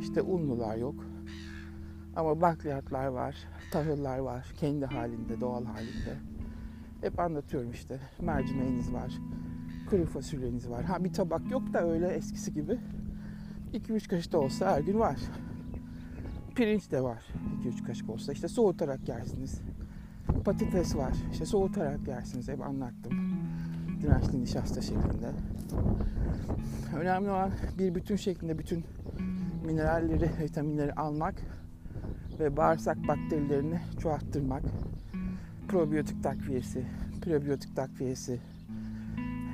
İşte 0.00 0.22
unlular 0.22 0.76
yok. 0.76 0.94
Ama 2.16 2.40
bakliyatlar 2.40 3.06
var, 3.06 3.36
tahıllar 3.72 4.18
var, 4.18 4.52
kendi 4.60 4.86
halinde, 4.86 5.40
doğal 5.40 5.64
halinde. 5.64 6.16
Hep 7.00 7.20
anlatıyorum 7.20 7.70
işte. 7.70 8.00
Mercimeğiniz 8.20 8.92
var, 8.92 9.12
kuru 9.90 10.06
fasulyeniz 10.06 10.70
var. 10.70 10.84
Ha 10.84 11.04
bir 11.04 11.12
tabak 11.12 11.50
yok 11.50 11.72
da 11.72 11.90
öyle 11.90 12.08
eskisi 12.08 12.54
gibi. 12.54 12.78
2-3 13.74 14.08
kaşık 14.08 14.32
da 14.32 14.38
olsa 14.38 14.72
her 14.72 14.80
gün 14.80 14.98
var. 14.98 15.16
Pirinç 16.54 16.90
de 16.90 17.02
var 17.02 17.22
2-3 17.64 17.86
kaşık 17.86 18.10
olsa. 18.10 18.32
İşte 18.32 18.48
soğutarak 18.48 19.08
yersiniz. 19.08 19.60
Patates 20.44 20.96
var. 20.96 21.12
İşte 21.32 21.46
soğutarak 21.46 22.08
yersiniz. 22.08 22.48
Hep 22.48 22.60
anlattım. 22.60 23.12
Dirençli 24.02 24.42
nişasta 24.42 24.80
şeklinde. 24.80 25.30
Önemli 26.96 27.30
olan 27.30 27.50
bir 27.78 27.94
bütün 27.94 28.16
şeklinde 28.16 28.58
bütün 28.58 28.84
mineralleri, 29.66 30.30
vitaminleri 30.42 30.92
almak 30.92 31.34
ve 32.40 32.56
bağırsak 32.56 33.08
bakterilerini 33.08 33.80
çoğalttırmak. 33.98 34.62
Probiyotik 35.68 36.22
takviyesi, 36.22 36.84
prebiyotik 37.22 37.76
takviyesi, 37.76 38.40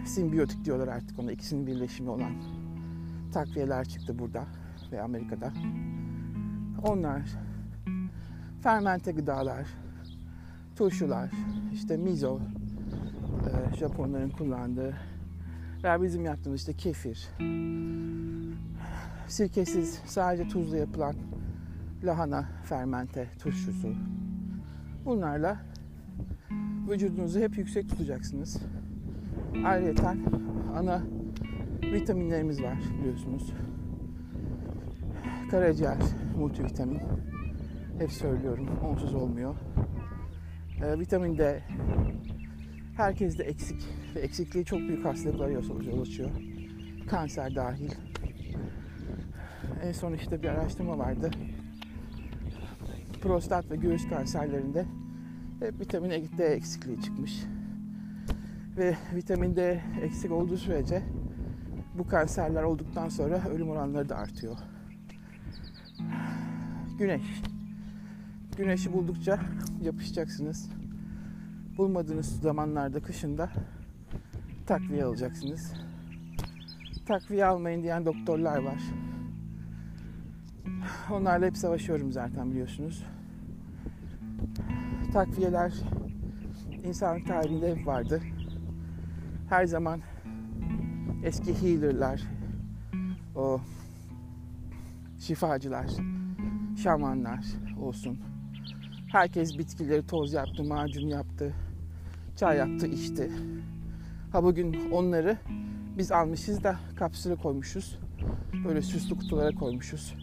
simbiyotik 0.08 0.64
diyorlar 0.64 0.88
artık 0.88 1.18
ona. 1.18 1.32
ikisinin 1.32 1.66
birleşimi 1.66 2.10
olan 2.10 2.32
takviyeler 3.32 3.84
çıktı 3.84 4.18
burada 4.18 4.44
ve 4.92 5.02
Amerika'da. 5.02 5.52
Onlar 6.82 7.22
fermente 8.62 9.12
gıdalar, 9.12 9.66
turşular, 10.76 11.30
işte 11.72 11.96
mizo, 11.96 12.40
e, 12.40 13.76
Japonların 13.76 14.30
kullandığı 14.30 14.96
veya 15.84 16.02
bizim 16.02 16.24
yaptığımız 16.24 16.60
işte 16.60 16.72
kefir, 16.72 17.28
sirkesiz 19.28 20.00
sadece 20.06 20.48
tuzla 20.48 20.76
yapılan 20.76 21.14
lahana 22.04 22.48
fermente 22.64 23.28
turşusu. 23.38 23.94
Bunlarla 25.04 25.60
vücudunuzu 26.90 27.40
hep 27.40 27.58
yüksek 27.58 27.88
tutacaksınız. 27.90 28.56
Ayrıca 29.64 30.14
ana 30.76 31.02
vitaminlerimiz 31.82 32.62
var 32.62 32.78
biliyorsunuz. 32.98 33.52
Karaciğer 35.50 35.98
multivitamin. 36.38 37.00
Hep 37.98 38.12
söylüyorum 38.12 38.68
onsuz 38.84 39.14
olmuyor. 39.14 39.54
Ee, 40.84 40.98
vitamin 40.98 41.38
D 41.38 41.62
herkeste 42.96 43.42
eksik 43.42 43.84
ve 44.14 44.20
eksikliği 44.20 44.64
çok 44.64 44.78
büyük 44.78 45.04
hastalıklara 45.04 45.50
yol 45.50 46.00
açıyor. 46.00 46.30
Kanser 47.06 47.54
dahil. 47.54 47.90
En 49.82 49.92
son 49.92 50.12
işte 50.12 50.42
bir 50.42 50.48
araştırma 50.48 50.98
vardı. 50.98 51.30
Prostat 53.22 53.70
ve 53.70 53.76
göğüs 53.76 54.08
kanserlerinde 54.08 54.86
hep 55.60 55.80
vitamin 55.80 56.28
D 56.38 56.44
eksikliği 56.44 57.00
çıkmış. 57.00 57.42
Ve 58.76 58.96
vitamin 59.14 59.56
D 59.56 59.82
eksik 60.02 60.32
olduğu 60.32 60.56
sürece 60.56 61.02
bu 61.98 62.06
kanserler 62.06 62.62
olduktan 62.62 63.08
sonra 63.08 63.42
ölüm 63.48 63.70
oranları 63.70 64.08
da 64.08 64.16
artıyor. 64.16 64.56
Güneş. 66.98 67.42
Güneşi 68.56 68.92
buldukça 68.92 69.40
yapışacaksınız. 69.82 70.70
Bulmadığınız 71.78 72.40
zamanlarda 72.40 73.02
kışında 73.02 73.50
takviye 74.66 75.04
alacaksınız. 75.04 75.72
Takviye 77.06 77.46
almayın 77.46 77.82
diyen 77.82 78.06
doktorlar 78.06 78.58
var. 78.58 78.82
Onlarla 81.10 81.46
hep 81.46 81.56
savaşıyorum 81.56 82.12
zaten 82.12 82.50
biliyorsunuz. 82.50 83.06
Takviyeler 85.12 85.72
insan 86.84 87.24
tarihinde 87.24 87.76
hep 87.76 87.86
vardı. 87.86 88.22
Her 89.48 89.66
zaman 89.66 90.00
eski 91.24 91.62
healer'lar, 91.62 92.22
o 93.36 93.60
şifacılar, 95.20 95.86
şamanlar 96.82 97.44
olsun. 97.80 98.18
Herkes 99.12 99.58
bitkileri 99.58 100.06
toz 100.06 100.32
yaptı, 100.32 100.64
macun 100.64 101.08
yaptı, 101.08 101.54
çay 102.36 102.56
yaptı, 102.56 102.86
içti. 102.86 103.30
Ha 104.32 104.44
bugün 104.44 104.90
onları 104.90 105.38
biz 105.98 106.12
almışız 106.12 106.64
da 106.64 106.76
kapsüle 106.96 107.36
koymuşuz. 107.36 107.98
Böyle 108.64 108.82
süslü 108.82 109.18
kutulara 109.18 109.54
koymuşuz. 109.54 110.14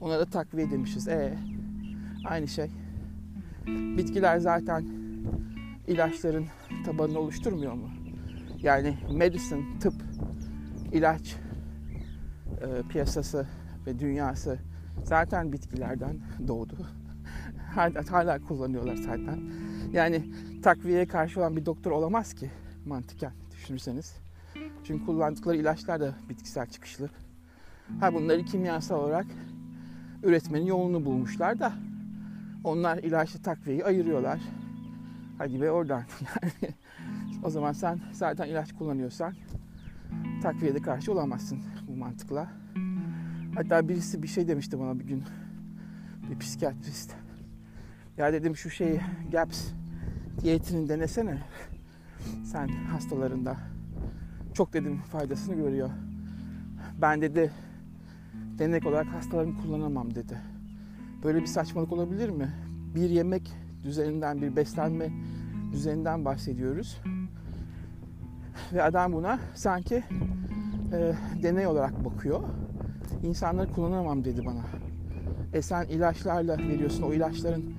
Ona 0.00 0.18
da 0.18 0.24
takviye 0.24 0.70
demişiz. 0.70 1.08
E 1.08 1.38
aynı 2.24 2.48
şey. 2.48 2.70
Bitkiler 3.66 4.38
zaten 4.38 4.86
ilaçların 5.86 6.46
tabanını 6.84 7.18
oluşturmuyor 7.18 7.72
mu? 7.72 8.01
Yani 8.62 8.98
medicine, 9.10 9.78
tıp, 9.80 9.94
ilaç 10.92 11.36
e, 12.60 12.88
piyasası 12.88 13.46
ve 13.86 13.98
dünyası 13.98 14.58
zaten 15.04 15.52
bitkilerden 15.52 16.18
doğdu. 16.48 16.76
Hala 18.10 18.38
kullanıyorlar 18.40 18.96
zaten. 18.96 19.40
Yani 19.92 20.24
takviyeye 20.62 21.06
karşı 21.06 21.40
olan 21.40 21.56
bir 21.56 21.66
doktor 21.66 21.90
olamaz 21.90 22.34
ki 22.34 22.50
mantıken 22.86 23.32
düşünürseniz. 23.52 24.16
Çünkü 24.84 25.06
kullandıkları 25.06 25.56
ilaçlar 25.56 26.00
da 26.00 26.14
bitkisel 26.28 26.66
çıkışlı. 26.66 27.10
Ha 28.00 28.14
bunları 28.14 28.44
kimyasal 28.44 29.00
olarak 29.00 29.26
üretmenin 30.22 30.66
yolunu 30.66 31.04
bulmuşlar 31.04 31.58
da 31.58 31.72
onlar 32.64 32.98
ilaçlı 32.98 33.42
takviyeyi 33.42 33.84
ayırıyorlar. 33.84 34.40
Hadi 35.38 35.60
be 35.60 35.70
oradan 35.70 36.02
yani. 36.42 36.74
O 37.42 37.50
zaman 37.50 37.72
sen 37.72 38.00
zaten 38.12 38.48
ilaç 38.48 38.72
kullanıyorsan 38.72 39.34
takviyede 40.42 40.82
karşı 40.82 41.12
olamazsın 41.12 41.58
bu 41.88 41.96
mantıkla. 41.96 42.48
Hatta 43.54 43.88
birisi 43.88 44.22
bir 44.22 44.28
şey 44.28 44.48
demişti 44.48 44.80
bana 44.80 44.98
bir 44.98 45.04
gün. 45.04 45.24
Bir 46.30 46.38
psikiyatrist. 46.38 47.14
Ya 48.16 48.32
dedim 48.32 48.56
şu 48.56 48.70
şeyi 48.70 49.00
GAPS 49.32 49.68
diyetini 50.42 50.88
denesene. 50.88 51.38
Sen 52.44 52.68
hastalarında. 52.68 53.56
Çok 54.54 54.72
dedim 54.72 54.96
faydasını 55.02 55.54
görüyor. 55.54 55.90
Ben 57.00 57.22
dedi 57.22 57.50
denek 58.58 58.86
olarak 58.86 59.06
hastalarımı 59.06 59.62
kullanamam 59.62 60.14
dedi. 60.14 60.38
Böyle 61.24 61.40
bir 61.40 61.46
saçmalık 61.46 61.92
olabilir 61.92 62.28
mi? 62.28 62.52
Bir 62.94 63.10
yemek 63.10 63.52
düzeninden, 63.82 64.42
bir 64.42 64.56
beslenme 64.56 65.10
düzeninden 65.72 66.24
bahsediyoruz. 66.24 67.00
Ve 68.72 68.82
adam 68.82 69.12
buna 69.12 69.38
sanki 69.54 70.04
e, 70.92 71.14
deney 71.42 71.66
olarak 71.66 72.04
bakıyor. 72.04 72.40
İnsanları 73.22 73.70
kullanamam 73.72 74.24
dedi 74.24 74.46
bana. 74.46 74.62
E 75.52 75.62
sen 75.62 75.84
ilaçlarla 75.84 76.58
veriyorsun. 76.58 77.02
O 77.02 77.12
ilaçların 77.12 77.74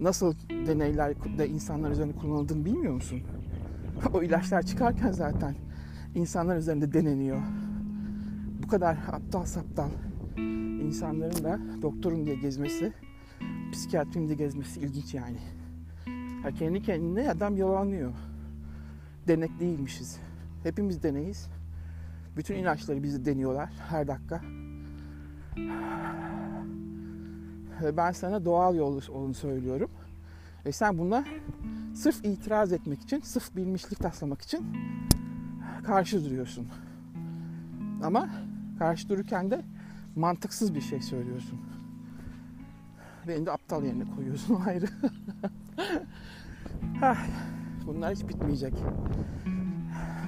nasıl 0.00 0.34
deneylerde 0.66 1.48
insanlar 1.48 1.90
üzerinde 1.90 2.16
kullanıldığını 2.16 2.64
bilmiyor 2.64 2.92
musun? 2.92 3.22
o 4.14 4.22
ilaçlar 4.22 4.62
çıkarken 4.62 5.12
zaten 5.12 5.54
insanlar 6.14 6.56
üzerinde 6.56 6.92
deneniyor. 6.92 7.42
Bu 8.62 8.68
kadar 8.68 8.96
aptal 9.12 9.44
saptal 9.44 9.88
insanların 10.86 11.44
da 11.44 11.58
doktorum 11.82 12.26
diye 12.26 12.36
gezmesi, 12.36 12.92
psikiyatrim 13.72 14.26
diye 14.26 14.36
gezmesi 14.36 14.80
ilginç 14.80 15.14
yani. 15.14 15.38
Ha 16.42 16.50
kendi 16.50 16.82
kendine 16.82 17.30
adam 17.30 17.56
yalanlıyor. 17.56 18.12
Denek 19.28 19.60
değilmişiz. 19.60 20.18
Hepimiz 20.62 21.02
deneyiz. 21.02 21.48
Bütün 22.36 22.54
ilaçları 22.54 23.02
bizi 23.02 23.24
deniyorlar 23.24 23.70
her 23.88 24.08
dakika. 24.08 24.40
Ben 27.96 28.12
sana 28.12 28.44
doğal 28.44 28.76
yol 28.76 29.02
olduğunu 29.08 29.34
söylüyorum. 29.34 29.90
Ve 30.66 30.72
sen 30.72 30.98
buna 30.98 31.24
sırf 31.94 32.24
itiraz 32.24 32.72
etmek 32.72 33.02
için, 33.02 33.20
sırf 33.20 33.56
bilmişlik 33.56 33.98
taslamak 33.98 34.42
için 34.42 34.66
karşı 35.84 36.24
duruyorsun. 36.24 36.68
Ama 38.02 38.28
karşı 38.78 39.08
dururken 39.08 39.50
de 39.50 39.64
mantıksız 40.16 40.74
bir 40.74 40.80
şey 40.80 41.02
söylüyorsun. 41.02 41.60
Beni 43.28 43.46
de 43.46 43.52
aptal 43.52 43.84
yerine 43.84 44.04
koyuyorsun 44.16 44.60
ayrı. 44.66 44.86
Bunlar 47.86 48.14
hiç 48.14 48.28
bitmeyecek. 48.28 48.74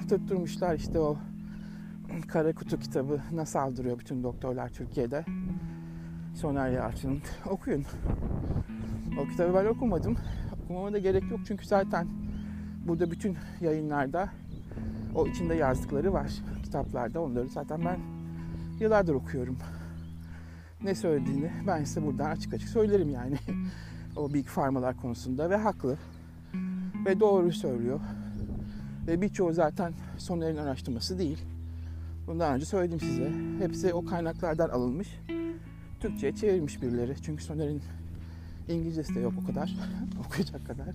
Tutturmuşlar 0.09 0.75
işte 0.75 0.99
o 0.99 1.17
Kara 2.27 2.53
Kutu 2.53 2.79
kitabı 2.79 3.21
nasıl 3.31 3.59
aldırıyor 3.59 3.99
bütün 3.99 4.23
doktorlar 4.23 4.69
Türkiye'de. 4.69 5.25
Soner 6.35 6.69
Yalçın'ın. 6.69 7.21
Okuyun. 7.49 7.85
O 9.19 9.27
kitabı 9.27 9.53
ben 9.53 9.65
okumadım. 9.65 10.17
Okumama 10.63 10.93
da 10.93 10.97
gerek 10.97 11.31
yok 11.31 11.39
çünkü 11.47 11.67
zaten 11.67 12.07
burada 12.87 13.11
bütün 13.11 13.37
yayınlarda 13.61 14.29
o 15.15 15.27
içinde 15.27 15.55
yazdıkları 15.55 16.13
var. 16.13 16.31
Kitaplarda 16.63 17.21
onları 17.21 17.49
zaten 17.49 17.85
ben 17.85 17.99
yıllardır 18.79 19.13
okuyorum. 19.13 19.57
Ne 20.83 20.95
söylediğini 20.95 21.51
ben 21.67 21.83
size 21.83 22.05
buradan 22.05 22.29
açık 22.29 22.53
açık 22.53 22.69
söylerim 22.69 23.09
yani. 23.09 23.37
o 24.15 24.33
büyük 24.33 24.47
farmalar 24.47 24.97
konusunda 24.97 25.49
ve 25.49 25.55
haklı. 25.55 25.97
Ve 27.05 27.19
doğru 27.19 27.51
söylüyor. 27.51 27.99
Ve 29.07 29.21
birçoğu 29.21 29.53
zaten 29.53 29.93
Soner'in 30.17 30.57
araştırması 30.57 31.19
değil. 31.19 31.45
Bundan 32.27 32.53
önce 32.53 32.65
söyledim 32.65 32.99
size. 32.99 33.31
Hepsi 33.59 33.93
o 33.93 34.05
kaynaklardan 34.05 34.69
alınmış. 34.69 35.19
Türkçe'ye 35.99 36.35
çevirmiş 36.35 36.81
birileri. 36.81 37.15
Çünkü 37.21 37.43
Soner'in 37.43 37.81
İngilizcesi 38.67 39.15
de 39.15 39.19
yok 39.19 39.33
o 39.43 39.47
kadar. 39.47 39.75
Okuyacak 40.25 40.67
kadar. 40.67 40.87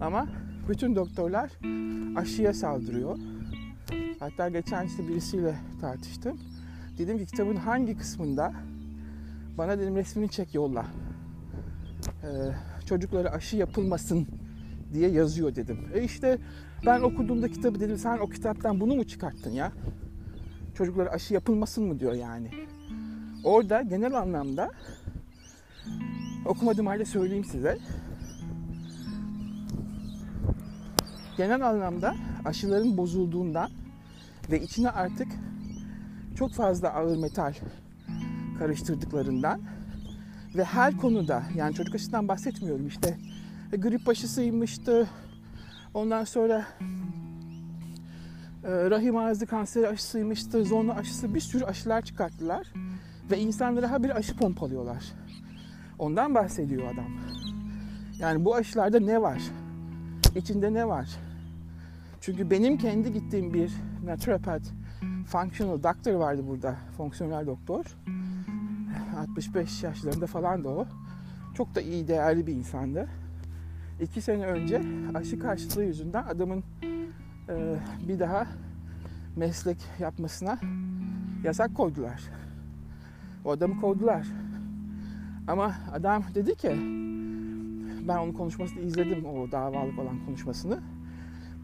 Ama 0.00 0.26
bütün 0.68 0.96
doktorlar 0.96 1.50
aşıya 2.16 2.52
saldırıyor. 2.54 3.18
Hatta 4.20 4.48
geçen 4.48 4.86
işte 4.86 5.08
birisiyle 5.08 5.56
tartıştım. 5.80 6.38
Dedim 6.98 7.18
ki 7.18 7.26
kitabın 7.26 7.56
hangi 7.56 7.96
kısmında 7.98 8.52
bana 9.58 9.78
dedim 9.78 9.96
resmini 9.96 10.28
çek 10.28 10.54
yolla. 10.54 10.86
Ee, 12.22 12.26
çocuklara 12.86 13.30
aşı 13.30 13.56
yapılmasın 13.56 14.26
diye 14.92 15.10
yazıyor 15.10 15.54
dedim. 15.54 15.78
E 15.94 16.02
işte 16.02 16.38
ben 16.86 17.00
okuduğumda 17.00 17.48
kitabı 17.48 17.80
dedim 17.80 17.98
sen 17.98 18.18
o 18.18 18.28
kitaptan 18.28 18.80
bunu 18.80 18.94
mu 18.94 19.04
çıkarttın 19.04 19.50
ya? 19.50 19.72
Çocuklara 20.74 21.10
aşı 21.10 21.34
yapılmasın 21.34 21.84
mı 21.84 22.00
diyor 22.00 22.12
yani. 22.12 22.50
Orada 23.44 23.82
genel 23.82 24.14
anlamda 24.14 24.70
okumadığım 26.46 26.86
halde 26.86 27.04
söyleyeyim 27.04 27.44
size. 27.44 27.78
Genel 31.36 31.68
anlamda 31.68 32.14
aşıların 32.44 32.96
bozulduğundan 32.96 33.70
ve 34.50 34.62
içine 34.62 34.90
artık 34.90 35.28
çok 36.36 36.52
fazla 36.52 36.90
ağır 36.90 37.16
metal 37.16 37.54
karıştırdıklarından 38.58 39.60
ve 40.56 40.64
her 40.64 40.96
konuda 40.96 41.42
yani 41.54 41.74
çocuk 41.74 41.94
aşısından 41.94 42.28
bahsetmiyorum 42.28 42.86
işte 42.86 43.18
e, 43.72 43.76
grip 43.76 44.08
aşısıymıştı 44.08 45.08
ondan 45.94 46.24
sonra 46.24 46.66
e, 48.64 48.90
rahim 48.90 49.16
ağzı 49.16 49.46
kanseri 49.46 49.88
aşısıymıştı 49.88 50.64
zona 50.64 50.92
aşısı 50.92 51.34
bir 51.34 51.40
sürü 51.40 51.64
aşılar 51.64 52.02
çıkarttılar 52.02 52.72
ve 53.30 53.38
insanlara 53.38 54.02
bir 54.02 54.16
aşı 54.16 54.36
pompalıyorlar. 54.36 55.04
Ondan 55.98 56.34
bahsediyor 56.34 56.94
adam. 56.94 57.10
Yani 58.18 58.44
bu 58.44 58.54
aşılarda 58.54 59.00
ne 59.00 59.22
var? 59.22 59.42
İçinde 60.36 60.72
ne 60.72 60.88
var? 60.88 61.08
Çünkü 62.20 62.50
benim 62.50 62.78
kendi 62.78 63.12
gittiğim 63.12 63.54
bir 63.54 63.72
naturopath 64.04 64.64
functional 65.26 65.82
doctor 65.82 66.12
vardı 66.12 66.42
burada. 66.48 66.76
Fonksiyonel 66.96 67.46
doktor. 67.46 67.84
65 69.16 69.82
yaşlarında 69.82 70.26
falan 70.26 70.64
da 70.64 70.68
o. 70.68 70.86
Çok 71.54 71.74
da 71.74 71.80
iyi, 71.80 72.08
değerli 72.08 72.46
bir 72.46 72.52
insandı. 72.52 73.08
İki 74.00 74.20
sene 74.20 74.46
önce 74.46 74.82
aşı 75.14 75.38
karşılığı 75.38 75.84
yüzünden 75.84 76.22
adamın 76.22 76.64
e, 77.48 77.76
bir 78.08 78.18
daha 78.18 78.46
meslek 79.36 79.78
yapmasına 79.98 80.58
yasak 81.44 81.74
koydular. 81.74 82.22
O 83.44 83.50
adamı 83.50 83.80
kovdular. 83.80 84.26
Ama 85.48 85.74
adam 85.92 86.22
dedi 86.34 86.54
ki 86.54 86.70
ben 88.08 88.16
onun 88.16 88.32
konuşmasını 88.32 88.80
izledim 88.80 89.26
o 89.26 89.50
davalık 89.52 89.98
olan 89.98 90.24
konuşmasını. 90.26 90.80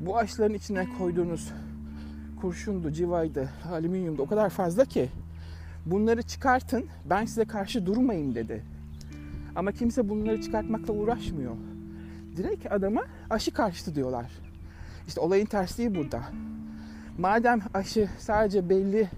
Bu 0.00 0.18
aşıların 0.18 0.54
içine 0.54 0.86
koyduğunuz 0.98 1.52
kurşundu, 2.40 2.90
civaydı, 2.90 3.50
alüminyumdu 3.72 4.22
o 4.22 4.26
kadar 4.26 4.50
fazla 4.50 4.84
ki 4.84 5.08
bunları 5.86 6.22
çıkartın 6.22 6.86
ben 7.04 7.24
size 7.24 7.44
karşı 7.44 7.86
durmayayım 7.86 8.34
dedi. 8.34 8.62
Ama 9.56 9.72
kimse 9.72 10.08
bunları 10.08 10.42
çıkartmakla 10.42 10.92
uğraşmıyor. 10.92 11.56
Direkt 12.36 12.72
adama 12.72 13.02
aşı 13.30 13.50
karşıtı 13.50 13.94
diyorlar. 13.94 14.32
İşte 15.08 15.20
olayın 15.20 15.46
tersliği 15.46 15.94
burada. 15.94 16.22
Madem 17.18 17.60
aşı 17.74 18.08
sadece 18.18 18.68
belli 18.68 19.08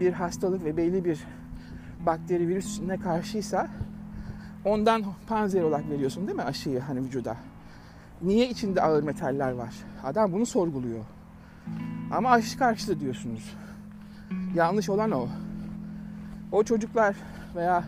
bir 0.00 0.12
hastalık 0.12 0.64
ve 0.64 0.76
belli 0.76 1.04
bir 1.04 1.20
bakteri 2.06 2.48
virüsüne 2.48 2.96
karşıysa 2.96 3.68
ondan 4.64 5.04
panzer 5.26 5.62
olarak 5.62 5.90
veriyorsun 5.90 6.26
değil 6.26 6.36
mi 6.36 6.42
aşıyı 6.42 6.80
hani 6.80 7.00
vücuda? 7.00 7.36
Niye 8.22 8.48
içinde 8.48 8.82
ağır 8.82 9.02
metaller 9.02 9.52
var? 9.52 9.74
Adam 10.04 10.32
bunu 10.32 10.46
sorguluyor. 10.46 11.04
Ama 12.10 12.30
aşı 12.30 12.58
karşıtı 12.58 13.00
diyorsunuz. 13.00 13.56
Yanlış 14.54 14.88
olan 14.88 15.10
o. 15.10 15.28
O 16.52 16.62
çocuklar 16.62 17.16
veya 17.56 17.84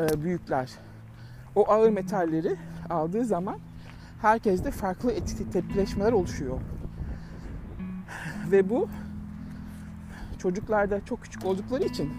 e, 0.00 0.22
büyükler 0.22 0.70
o 1.54 1.70
ağır 1.70 1.90
metalleri 1.90 2.56
aldığı 2.90 3.24
zaman 3.24 3.58
herkeste 4.22 4.70
farklı 4.70 5.12
etik 5.12 5.52
tepkileşmeler 5.52 6.12
oluşuyor. 6.12 6.60
Ve 8.50 8.70
bu 8.70 8.88
çocuklarda 10.38 11.04
çok 11.04 11.22
küçük 11.22 11.44
oldukları 11.44 11.84
için 11.84 12.12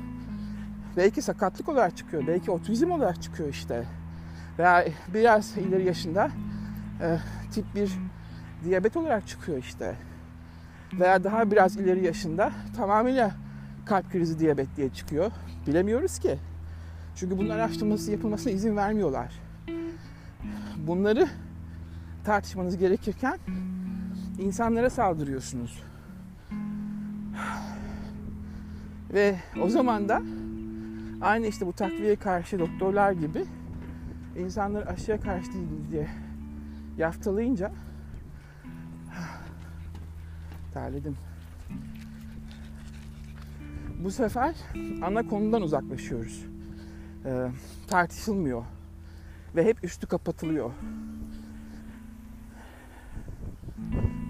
belki 0.98 1.22
sakatlık 1.22 1.70
olarak 1.70 1.98
çıkıyor, 1.98 2.28
belki 2.28 2.52
otizm 2.52 2.92
olarak 2.92 3.22
çıkıyor 3.22 3.50
işte. 3.50 3.86
Veya 4.60 4.86
biraz 5.14 5.58
ileri 5.58 5.86
yaşında 5.86 6.32
e, 7.02 7.18
tip 7.52 7.66
1 7.76 7.92
diyabet 8.64 8.98
olarak 8.98 9.28
çıkıyor 9.28 9.58
işte. 9.58 9.96
Veya 10.94 11.24
daha 11.24 11.52
biraz 11.52 11.76
ileri 11.78 12.06
yaşında 12.06 12.52
tamamıyla 12.78 13.32
kalp 13.86 14.12
krizi 14.12 14.40
diyabet 14.40 14.68
diye 14.78 14.90
çıkıyor. 14.90 15.32
Bilemiyoruz 15.68 16.20
ki. 16.20 16.38
Çünkü 17.16 17.38
bunun 17.38 17.50
araştırması 17.50 18.12
yapılmasına 18.12 18.54
izin 18.54 18.78
vermiyorlar. 18.78 19.34
Bunları 20.78 21.28
tartışmanız 22.24 22.78
gerekirken 22.78 23.40
insanlara 24.40 24.90
saldırıyorsunuz. 24.90 25.84
Ve 29.14 29.36
o 29.62 29.70
zaman 29.70 30.10
da 30.10 30.22
aynı 31.22 31.48
işte 31.48 31.68
bu 31.68 31.74
takviye 31.74 32.16
karşı 32.16 32.60
doktorlar 32.60 33.12
gibi 33.12 33.46
insanları 34.38 34.90
aşıya 34.90 35.20
karşı 35.20 35.54
değiliz 35.54 35.92
diye 35.92 36.08
yaftalayınca 36.98 37.72
terledim. 40.74 41.18
Bu 44.06 44.12
sefer 44.12 44.56
ana 45.02 45.28
konudan 45.28 45.62
uzaklaşıyoruz. 45.62 46.46
Ee, 47.26 47.48
tartışılmıyor 47.88 48.64
ve 49.56 49.66
hep 49.66 49.84
üstü 49.84 50.08
kapatılıyor. 50.08 50.72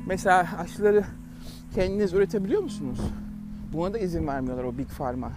Mesela 0.07 0.47
aşıları 0.57 1.03
kendiniz 1.73 2.13
üretebiliyor 2.13 2.61
musunuz? 2.61 2.99
Buna 3.73 3.93
da 3.93 3.97
izin 3.97 4.27
vermiyorlar 4.27 4.63
o 4.63 4.77
Big 4.77 4.89
Pharma. 4.89 5.31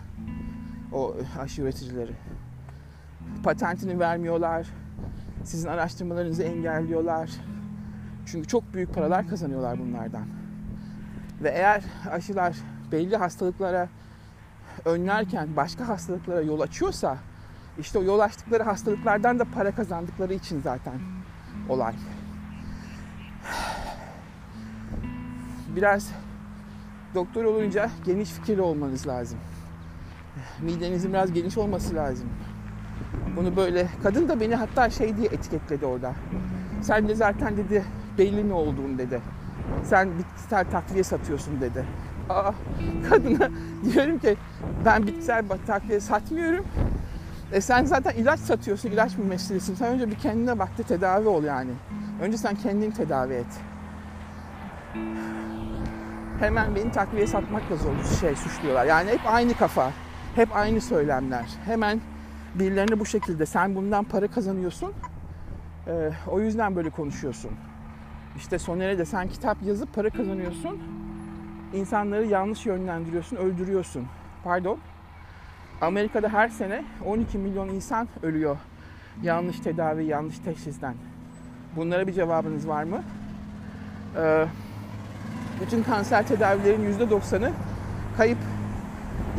O 0.92 1.16
aşı 1.38 1.62
üreticileri. 1.62 2.12
Patentini 3.42 4.00
vermiyorlar. 4.00 4.66
Sizin 5.44 5.68
araştırmalarınızı 5.68 6.42
engelliyorlar. 6.42 7.30
Çünkü 8.26 8.48
çok 8.48 8.74
büyük 8.74 8.94
paralar 8.94 9.28
kazanıyorlar 9.28 9.78
bunlardan. 9.78 10.26
Ve 11.42 11.48
eğer 11.48 11.82
aşılar 12.10 12.56
belli 12.92 13.16
hastalıklara 13.16 13.88
önlerken 14.84 15.56
başka 15.56 15.88
hastalıklara 15.88 16.40
yol 16.40 16.60
açıyorsa 16.60 17.18
işte 17.78 17.98
o 17.98 18.02
yol 18.02 18.18
açtıkları 18.18 18.62
hastalıklardan 18.62 19.38
da 19.38 19.44
para 19.44 19.74
kazandıkları 19.74 20.34
için 20.34 20.60
zaten 20.60 20.94
olay. 21.68 21.94
Biraz 25.76 26.10
doktor 27.14 27.44
olunca 27.44 27.90
geniş 28.04 28.30
fikirli 28.30 28.62
olmanız 28.62 29.06
lazım. 29.06 29.38
Midenizin 30.62 31.12
biraz 31.12 31.32
geniş 31.32 31.58
olması 31.58 31.94
lazım. 31.94 32.28
Bunu 33.36 33.56
böyle 33.56 33.88
kadın 34.02 34.28
da 34.28 34.40
beni 34.40 34.54
hatta 34.54 34.90
şey 34.90 35.16
diye 35.16 35.26
etiketledi 35.26 35.86
orada. 35.86 36.12
Sen 36.82 37.08
de 37.08 37.14
zaten 37.14 37.56
dedi 37.56 37.84
belli 38.18 38.44
mi 38.44 38.52
olduğun 38.52 38.98
dedi. 38.98 39.20
Sen 39.84 40.18
bitkisel 40.18 40.70
takviye 40.70 41.04
satıyorsun 41.04 41.60
dedi. 41.60 41.84
Aa, 42.28 42.52
kadına 43.10 43.50
diyorum 43.84 44.18
ki 44.18 44.36
ben 44.84 45.06
bitkisel 45.06 45.44
takviye 45.66 46.00
satmıyorum. 46.00 46.64
E 47.52 47.60
sen 47.60 47.84
zaten 47.84 48.12
ilaç 48.12 48.40
satıyorsun, 48.40 48.90
ilaç 48.90 49.18
mümessilisin. 49.18 49.74
Sen 49.74 49.88
önce 49.94 50.10
bir 50.10 50.14
kendine 50.14 50.58
bak 50.58 50.78
da 50.78 50.82
tedavi 50.82 51.28
ol 51.28 51.42
yani. 51.42 51.70
Önce 52.22 52.38
sen 52.38 52.54
kendini 52.54 52.92
tedavi 52.92 53.34
et. 53.34 53.60
hemen 56.40 56.74
beni 56.74 56.92
takviye 56.92 57.26
satmakla 57.26 57.76
zor 57.76 57.92
şey 58.20 58.36
suçluyorlar. 58.36 58.86
Yani 58.86 59.10
hep 59.10 59.20
aynı 59.26 59.54
kafa, 59.54 59.92
hep 60.34 60.56
aynı 60.56 60.80
söylemler. 60.80 61.46
Hemen 61.64 62.00
birilerine 62.54 63.00
bu 63.00 63.06
şekilde 63.06 63.46
sen 63.46 63.74
bundan 63.74 64.04
para 64.04 64.28
kazanıyorsun. 64.28 64.92
Ee, 65.86 66.10
o 66.28 66.40
yüzden 66.40 66.76
böyle 66.76 66.90
konuşuyorsun. 66.90 67.50
İşte 68.36 68.58
Soner'e 68.58 68.98
de 68.98 69.04
sen 69.04 69.28
kitap 69.28 69.62
yazıp 69.62 69.94
para 69.94 70.10
kazanıyorsun. 70.10 70.78
İnsanları 71.72 72.26
yanlış 72.26 72.66
yönlendiriyorsun, 72.66 73.36
öldürüyorsun. 73.36 74.06
Pardon. 74.44 74.78
Amerika'da 75.80 76.28
her 76.28 76.48
sene 76.48 76.84
12 77.06 77.38
milyon 77.38 77.68
insan 77.68 78.08
ölüyor. 78.22 78.56
Yanlış 79.22 79.60
tedavi, 79.60 80.04
yanlış 80.04 80.38
teşhisten. 80.38 80.94
Bunlara 81.76 82.06
bir 82.06 82.12
cevabınız 82.12 82.68
var 82.68 82.82
mı? 82.82 83.02
Ee, 84.16 84.46
bütün 85.60 85.82
kanser 85.82 86.26
tedavilerin 86.26 86.98
%90'ı 86.98 87.52
kayıp. 88.16 88.38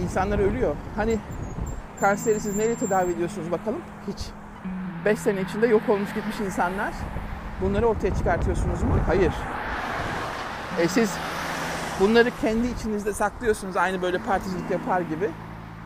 İnsanlar 0.04 0.40
ölüyor. 0.40 0.76
Hani 0.96 1.18
kanseri 2.00 2.40
siz 2.40 2.56
neyle 2.56 2.76
tedavi 2.76 3.12
ediyorsunuz 3.12 3.52
bakalım? 3.52 3.82
Hiç. 4.08 4.26
5 5.06 5.20
sene 5.20 5.42
içinde 5.42 5.68
yok 5.68 5.90
olmuş 5.90 6.14
gitmiş 6.14 6.40
insanlar. 6.40 6.94
Bunları 7.62 7.88
ortaya 7.88 8.16
çıkartıyorsunuz 8.16 8.84
mu? 8.84 8.98
Hayır. 9.08 9.34
E 10.80 10.88
siz 10.88 11.18
bunları 12.00 12.32
kendi 12.42 12.68
içinizde 12.68 13.14
saklıyorsunuz 13.14 13.78
aynı 13.78 14.02
böyle 14.02 14.18
particilik 14.18 14.72
yapar 14.72 15.02
gibi. 15.02 15.30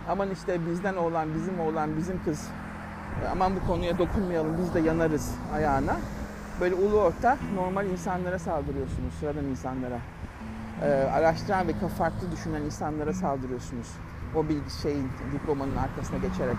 Aman 0.10 0.30
işte 0.32 0.60
bizden 0.70 0.96
olan, 0.96 1.36
bizim 1.36 1.60
olan, 1.60 1.98
bizim 1.98 2.24
kız. 2.24 2.48
Aman 3.32 3.56
bu 3.56 3.68
konuya 3.68 3.98
dokunmayalım, 3.98 4.58
biz 4.58 4.74
de 4.74 4.80
yanarız 4.80 5.32
ayağına. 5.54 5.98
Böyle 6.62 6.76
ulu 6.76 7.02
orta 7.02 7.38
normal 7.56 7.86
insanlara 7.86 8.40
saldırıyorsunuz, 8.40 9.14
sıradan 9.20 9.46
insanlara. 9.46 10.00
Ee, 10.82 10.86
araştıran 10.88 11.68
ve 11.68 11.74
farklı 11.98 12.32
düşünen 12.32 12.62
insanlara 12.62 13.14
saldırıyorsunuz. 13.14 13.88
O 14.36 14.50
bilgi 14.50 14.82
şeyin, 14.82 15.10
diplomanın 15.34 15.76
arkasına 15.78 16.18
geçerek. 16.18 16.58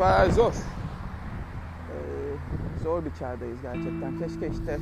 Bayağı 0.00 0.32
zor. 0.32 0.52
Ee, 0.52 1.96
zor 2.82 3.04
bir 3.04 3.10
çağdayız 3.10 3.62
gerçekten. 3.62 4.18
Keşke 4.18 4.48
işte 4.48 4.78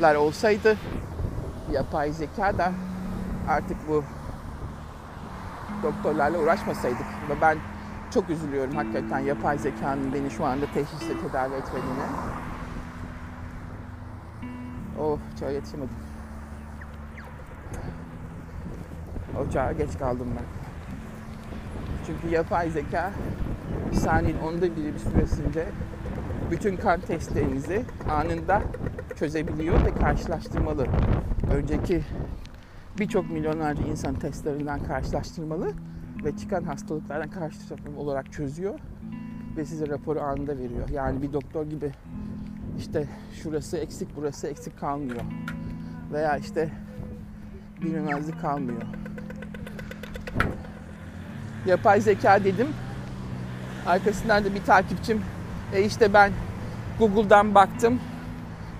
robotlar 0.00 0.14
olsaydı, 0.14 0.76
yapay 1.72 2.12
zeka 2.12 2.58
da 2.58 2.72
artık 3.48 3.76
bu 3.88 4.04
doktorlarla 5.82 6.38
uğraşmasaydık. 6.38 7.06
Ve 7.30 7.40
ben 7.40 7.58
çok 8.14 8.30
üzülüyorum 8.30 8.76
hakikaten 8.76 9.18
yapay 9.18 9.58
zekanın 9.58 10.14
beni 10.14 10.30
şu 10.30 10.44
anda 10.44 10.66
teşhisle 10.74 11.20
tedavi 11.20 11.54
etmediğine. 11.54 12.06
Oh 15.00 15.18
çaya 15.40 15.50
yetişemedim. 15.50 15.96
O 19.38 19.52
çağa 19.52 19.72
geç 19.72 19.98
kaldım 19.98 20.28
ben. 20.36 20.44
Çünkü 22.06 22.34
yapay 22.34 22.70
zeka 22.70 23.10
bir 23.90 23.96
saniyenin 23.96 24.40
onda 24.40 24.76
biri 24.76 24.94
bir 24.94 24.98
süresince 24.98 25.66
bütün 26.50 26.76
kan 26.76 27.00
testlerinizi 27.00 27.84
anında 28.10 28.62
çözebiliyor 29.18 29.84
ve 29.84 29.94
karşılaştırmalı. 29.94 30.86
Önceki 31.54 32.02
birçok 32.98 33.30
milyonlarca 33.30 33.86
insan 33.86 34.14
testlerinden 34.14 34.84
karşılaştırmalı 34.84 35.72
ve 36.24 36.36
çıkan 36.36 36.62
hastalıklardan 36.62 37.30
karşılaştırmalı 37.30 38.00
olarak 38.00 38.32
çözüyor 38.32 38.78
ve 39.56 39.64
size 39.64 39.88
raporu 39.88 40.20
anında 40.20 40.58
veriyor. 40.58 40.88
Yani 40.88 41.22
bir 41.22 41.32
doktor 41.32 41.66
gibi 41.66 41.92
işte 42.78 43.08
şurası 43.42 43.76
eksik 43.76 44.08
burası 44.16 44.46
eksik 44.46 44.78
kalmıyor. 44.78 45.20
Veya 46.12 46.36
işte 46.36 46.70
bilinmezlik 47.82 48.40
kalmıyor. 48.40 48.82
Yapay 51.66 52.00
zeka 52.00 52.44
dedim. 52.44 52.68
Arkasından 53.86 54.44
da 54.44 54.54
bir 54.54 54.64
takipçim 54.64 55.22
e 55.74 55.82
işte 55.82 56.14
ben 56.14 56.32
Google'dan 56.98 57.54
baktım. 57.54 58.00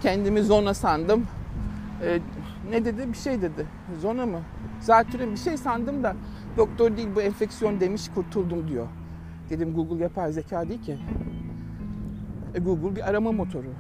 Kendimi 0.01 0.43
zona 0.43 0.75
sandım. 0.75 1.27
E, 2.05 2.21
ne 2.71 2.85
dedi? 2.85 3.09
Bir 3.13 3.19
şey 3.19 3.43
dedi. 3.43 3.67
Zona 4.01 4.27
mı? 4.27 4.41
Zatürre 4.81 5.31
bir 5.31 5.37
şey 5.37 5.57
sandım 5.57 6.03
da 6.03 6.17
doktor 6.57 6.97
değil 6.97 7.09
bu 7.15 7.23
enfeksiyon 7.23 7.81
demiş 7.81 8.11
kurtuldum 8.15 8.69
diyor. 8.69 8.87
Dedim 9.51 9.75
Google 9.75 10.03
yapay 10.03 10.33
zeka 10.33 10.69
değil 10.69 10.83
ki. 10.83 10.99
E, 12.55 12.59
Google 12.59 12.97
bir 12.97 13.09
arama 13.09 13.33
motoru. 13.33 13.73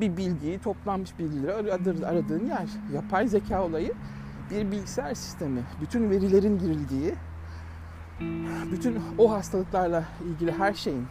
Bir 0.00 0.16
bilgiyi, 0.16 0.58
toplanmış 0.58 1.18
bilgileri 1.18 1.72
aradığın 2.06 2.46
yer. 2.46 2.68
Yapay 2.94 3.28
zeka 3.28 3.64
olayı 3.64 3.92
bir 4.50 4.70
bilgisayar 4.70 5.14
sistemi. 5.14 5.60
Bütün 5.80 6.10
verilerin 6.10 6.58
girildiği, 6.58 7.14
bütün 8.72 8.98
o 9.18 9.32
hastalıklarla 9.32 10.04
ilgili 10.28 10.52
her 10.52 10.74
şeyin 10.74 11.06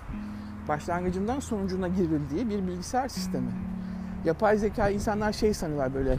başlangıcından 0.67 1.39
sonucuna 1.39 1.87
girildiği 1.87 2.49
bir 2.49 2.67
bilgisayar 2.67 3.07
sistemi. 3.07 3.51
Yapay 4.25 4.57
zeka 4.57 4.89
insanlar 4.89 5.33
şey 5.33 5.53
sanıyorlar 5.53 5.93
böyle 5.93 6.17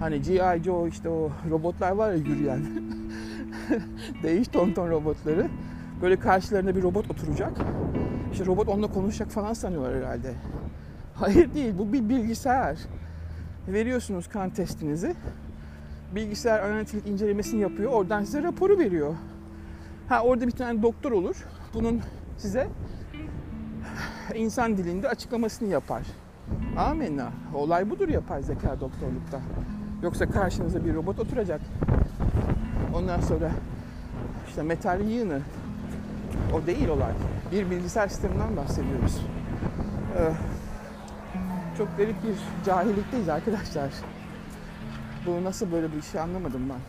hani 0.00 0.22
G.I. 0.22 0.62
Joe 0.64 0.88
işte 0.88 1.08
o 1.08 1.30
robotlar 1.50 1.92
var 1.92 2.10
ya 2.10 2.16
yürüyen 2.16 2.60
değiş 4.22 4.48
ton 4.48 4.72
ton 4.72 4.90
robotları 4.90 5.48
böyle 6.02 6.16
karşılarında 6.18 6.76
bir 6.76 6.82
robot 6.82 7.10
oturacak 7.10 7.52
işte 8.32 8.46
robot 8.46 8.68
onunla 8.68 8.92
konuşacak 8.92 9.30
falan 9.30 9.52
sanıyorlar 9.52 9.94
herhalde. 9.96 10.34
Hayır 11.14 11.54
değil 11.54 11.74
bu 11.78 11.92
bir 11.92 12.08
bilgisayar. 12.08 12.78
Veriyorsunuz 13.68 14.28
kan 14.28 14.50
testinizi. 14.50 15.14
Bilgisayar 16.14 16.60
analitik 16.60 17.06
incelemesini 17.06 17.60
yapıyor. 17.60 17.92
Oradan 17.92 18.24
size 18.24 18.42
raporu 18.42 18.78
veriyor. 18.78 19.14
Ha 20.08 20.22
orada 20.22 20.46
bir 20.46 20.52
tane 20.52 20.82
doktor 20.82 21.12
olur. 21.12 21.46
Bunun 21.74 22.00
size 22.38 22.68
insan 24.34 24.76
dilinde 24.76 25.08
açıklamasını 25.08 25.68
yapar. 25.68 26.02
Amenna. 26.76 27.30
Olay 27.54 27.90
budur 27.90 28.08
yapay 28.08 28.42
zeka 28.42 28.80
doktorlukta. 28.80 29.40
Yoksa 30.02 30.30
karşınıza 30.30 30.84
bir 30.84 30.94
robot 30.94 31.18
oturacak. 31.18 31.60
Ondan 32.94 33.20
sonra 33.20 33.50
işte 34.48 34.62
metal 34.62 35.00
yığını. 35.00 35.40
O 36.54 36.66
değil 36.66 36.88
olay. 36.88 37.12
Bir 37.52 37.70
bilgisayar 37.70 38.08
sisteminden 38.08 38.56
bahsediyoruz. 38.56 39.20
Ee, 40.18 40.32
çok 41.78 41.96
garip 41.96 42.16
bir 42.24 42.64
cahillikteyiz 42.66 43.28
arkadaşlar. 43.28 43.90
Bu 45.26 45.44
nasıl 45.44 45.72
böyle 45.72 45.92
bir 45.92 46.02
şey 46.02 46.20
anlamadım 46.20 46.62
ben. 46.70 46.80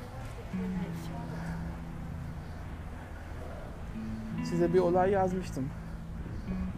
Size 4.45 4.73
bir 4.73 4.79
olay 4.79 5.11
yazmıştım. 5.11 5.65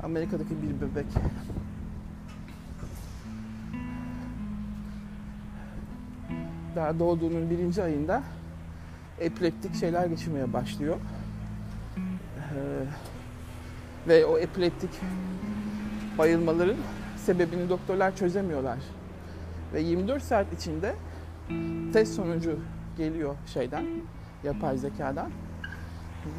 Amerika'daki 0.03 0.61
bir 0.61 0.81
bebek 0.81 1.05
daha 6.79 6.99
doğduğunun 6.99 7.49
birinci 7.49 7.83
ayında 7.83 8.23
epileptik 9.19 9.75
şeyler 9.75 10.05
geçirmeye 10.05 10.53
başlıyor. 10.53 10.95
Ee, 11.97 12.85
ve 14.07 14.25
o 14.25 14.37
epileptik 14.37 14.89
bayılmaların 16.17 16.77
sebebini 17.17 17.69
doktorlar 17.69 18.15
çözemiyorlar. 18.15 18.77
Ve 19.73 19.81
24 19.81 20.23
saat 20.23 20.53
içinde 20.53 20.95
test 21.93 22.13
sonucu 22.13 22.59
geliyor 22.97 23.35
şeyden, 23.53 23.85
yapay 24.43 24.77
zekadan. 24.77 25.31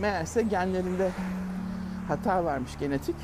Meğerse 0.01 0.43
genlerinde 0.43 1.11
hata 2.09 2.45
varmış 2.45 2.79
genetik. 2.79 3.17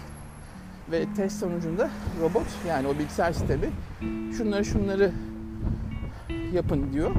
Ve 0.91 1.07
test 1.17 1.39
sonucunda 1.39 1.91
robot 2.21 2.47
yani 2.69 2.89
o 2.89 2.99
bilgisayar 2.99 3.33
sistemi 3.33 3.71
şunları 4.37 4.65
şunları 4.65 5.13
yapın 6.53 6.93
diyor. 6.93 7.11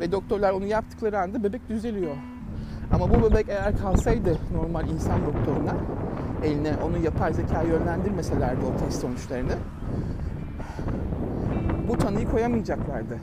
Ve 0.00 0.12
doktorlar 0.12 0.52
onu 0.52 0.66
yaptıkları 0.66 1.20
anda 1.20 1.44
bebek 1.44 1.68
düzeliyor. 1.68 2.16
Ama 2.92 3.10
bu 3.10 3.30
bebek 3.30 3.48
eğer 3.48 3.78
kalsaydı 3.78 4.38
normal 4.52 4.88
insan 4.88 5.20
doktoruna 5.26 5.74
eline 6.44 6.72
onu 6.86 6.98
yapay 6.98 7.34
zeka 7.34 7.62
yönlendirmeselerdi 7.62 8.60
o 8.64 8.76
test 8.78 9.00
sonuçlarını 9.00 9.52
bu 11.88 11.98
tanıyı 11.98 12.30
koyamayacaklardı. 12.30 13.18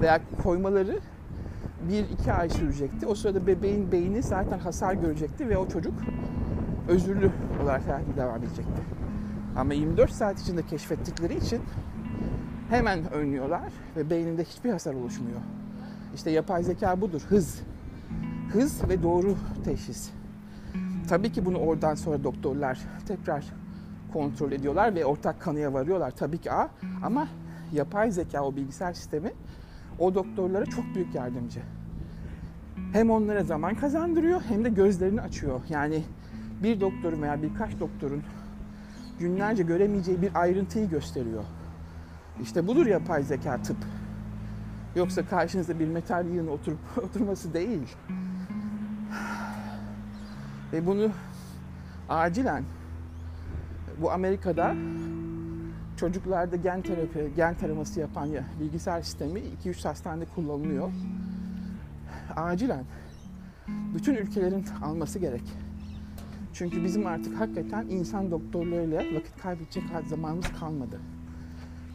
Veya 0.00 0.20
koymaları 0.42 0.98
bir 1.88 2.04
iki 2.10 2.32
ay 2.32 2.48
sürecekti. 2.48 3.06
O 3.06 3.14
sırada 3.14 3.46
bebeğin 3.46 3.92
beyni 3.92 4.22
zaten 4.22 4.58
hasar 4.58 4.94
görecekti 4.94 5.48
ve 5.48 5.58
o 5.58 5.68
çocuk 5.68 5.94
özürlü 6.88 7.30
olarak 7.62 7.86
hayatına 7.88 8.16
devam 8.16 8.38
edecekti. 8.38 8.82
Ama 9.56 9.74
24 9.74 10.12
saat 10.12 10.40
içinde 10.40 10.62
keşfettikleri 10.62 11.36
için 11.36 11.60
hemen 12.70 13.12
önlüyorlar 13.12 13.72
ve 13.96 14.10
beyninde 14.10 14.44
hiçbir 14.44 14.70
hasar 14.70 14.94
oluşmuyor. 14.94 15.40
İşte 16.14 16.30
yapay 16.30 16.62
zeka 16.62 17.00
budur. 17.00 17.22
Hız. 17.28 17.62
Hız 18.52 18.88
ve 18.88 19.02
doğru 19.02 19.36
teşhis. 19.64 20.10
Tabii 21.08 21.32
ki 21.32 21.44
bunu 21.44 21.58
oradan 21.58 21.94
sonra 21.94 22.24
doktorlar 22.24 22.80
tekrar 23.08 23.44
kontrol 24.12 24.52
ediyorlar 24.52 24.94
ve 24.94 25.04
ortak 25.04 25.40
kanıya 25.40 25.72
varıyorlar. 25.72 26.10
Tabii 26.10 26.38
ki 26.38 26.52
A 26.52 26.68
ama 27.04 27.28
yapay 27.72 28.10
zeka, 28.10 28.42
o 28.42 28.56
bilgisayar 28.56 28.92
sistemi 28.92 29.32
o 29.98 30.14
doktorlara 30.14 30.66
çok 30.66 30.84
büyük 30.94 31.14
yardımcı. 31.14 31.60
Hem 32.92 33.10
onlara 33.10 33.44
zaman 33.44 33.74
kazandırıyor 33.74 34.42
hem 34.42 34.64
de 34.64 34.68
gözlerini 34.68 35.20
açıyor. 35.20 35.60
Yani 35.68 36.02
bir 36.62 36.80
doktorun 36.80 37.22
veya 37.22 37.42
birkaç 37.42 37.80
doktorun 37.80 38.22
günlerce 39.18 39.62
göremeyeceği 39.62 40.22
bir 40.22 40.30
ayrıntıyı 40.34 40.88
gösteriyor. 40.88 41.44
İşte 42.42 42.66
budur 42.66 42.86
yapay 42.86 43.22
zeka 43.22 43.62
tıp. 43.62 43.76
Yoksa 44.94 45.26
karşınızda 45.26 45.78
bir 45.78 45.88
metal 45.88 46.26
yığın 46.26 46.46
oturup 46.46 46.78
oturması 47.04 47.54
değil. 47.54 47.96
Ve 50.72 50.86
bunu 50.86 51.10
acilen 52.08 52.64
bu 54.02 54.12
Amerika'da 54.12 54.74
çocuklarda 55.96 56.56
gen 56.56 56.82
terapi, 56.82 57.32
gen 57.36 57.54
taraması 57.54 58.00
yapan 58.00 58.26
ya, 58.26 58.44
bilgisayar 58.60 59.02
sistemi 59.02 59.40
2-3 59.64 59.88
hastanede 59.88 60.24
kullanılıyor. 60.24 60.92
Acilen 62.36 62.84
bütün 63.94 64.14
ülkelerin 64.14 64.66
alması 64.82 65.18
gerek. 65.18 65.42
Çünkü 66.52 66.84
bizim 66.84 67.06
artık 67.06 67.40
hakikaten 67.40 67.86
insan 67.88 68.30
doktorlarıyla 68.30 68.98
vakit 68.98 69.42
kaybedecek 69.42 69.84
zamanımız 70.08 70.52
kalmadı. 70.60 71.00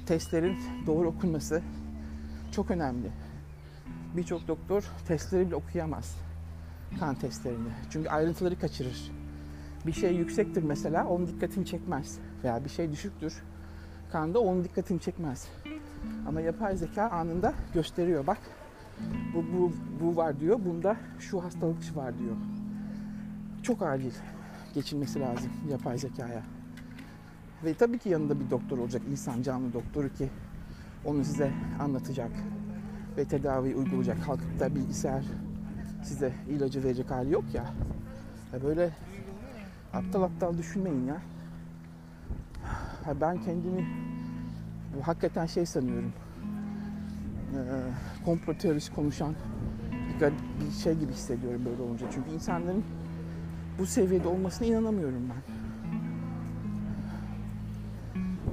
Testlerin 0.06 0.58
doğru 0.86 1.08
okunması 1.08 1.62
çok 2.52 2.72
önemli. 2.72 3.12
Birçok 4.18 4.48
doktor 4.48 4.92
testleri 5.08 5.48
bile 5.48 5.56
okuyamaz. 5.56 6.18
Kan 7.00 7.16
testlerini. 7.16 7.70
Çünkü 7.90 8.10
ayrıntıları 8.10 8.60
kaçırır. 8.60 9.12
Bir 9.86 9.94
şey 9.94 10.16
yüksektir 10.16 10.64
mesela 10.64 11.08
onun 11.08 11.28
dikkatini 11.28 11.66
çekmez. 11.66 12.20
Veya 12.44 12.66
bir 12.66 12.70
şey 12.70 12.92
düşüktür 12.92 13.44
kanda 14.16 14.40
onun 14.40 14.64
dikkatini 14.64 15.00
çekmez. 15.00 15.48
Ama 16.28 16.42
yapay 16.42 16.78
zeka 16.78 17.10
anında 17.10 17.54
gösteriyor. 17.74 18.28
Bak 18.28 18.38
bu, 19.34 19.44
bu, 19.54 19.72
bu 20.02 20.16
var 20.16 20.40
diyor. 20.40 20.60
Bunda 20.66 20.98
şu 21.20 21.44
hastalık 21.44 21.96
var 21.96 22.20
diyor. 22.20 22.36
Çok 23.64 23.82
acil 23.82 24.12
geçilmesi 24.74 25.20
lazım 25.20 25.52
yapay 25.70 25.98
zekaya. 25.98 26.44
Ve 27.66 27.74
tabii 27.74 27.98
ki 27.98 28.10
yanında 28.10 28.40
bir 28.40 28.50
doktor 28.50 28.78
olacak. 28.78 29.02
insan 29.12 29.42
canlı 29.42 29.74
doktoru 29.74 30.14
ki 30.14 30.30
onu 31.06 31.26
size 31.26 31.52
anlatacak 31.80 32.32
ve 33.18 33.26
tedavi 33.26 33.76
uygulayacak. 33.76 34.26
Kalkıp 34.26 34.60
da 34.60 34.76
bilgisayar 34.76 35.24
size 36.04 36.34
ilacı 36.50 36.84
verecek 36.84 37.12
hali 37.12 37.34
yok 37.34 37.44
ya. 37.54 37.66
ya 38.54 38.64
böyle 38.64 38.90
aptal 39.94 40.24
aptal 40.24 40.58
düşünmeyin 40.58 41.06
ya. 41.08 41.22
Ben 43.22 43.42
kendimi 43.42 43.86
hakikaten 45.02 45.46
şey 45.46 45.66
sanıyorum. 45.66 46.14
E, 47.54 47.60
komplo 48.26 48.54
teorisi 48.54 48.94
konuşan 48.94 49.36
bir 50.60 50.72
şey 50.84 50.94
gibi 50.94 51.12
hissediyorum 51.12 51.62
böyle 51.66 51.82
olunca. 51.82 52.08
Çünkü 52.12 52.32
insanların 52.32 52.84
bu 53.80 53.86
seviyede 53.86 54.28
olmasına 54.28 54.68
inanamıyorum 54.68 55.30
ben. 55.30 55.55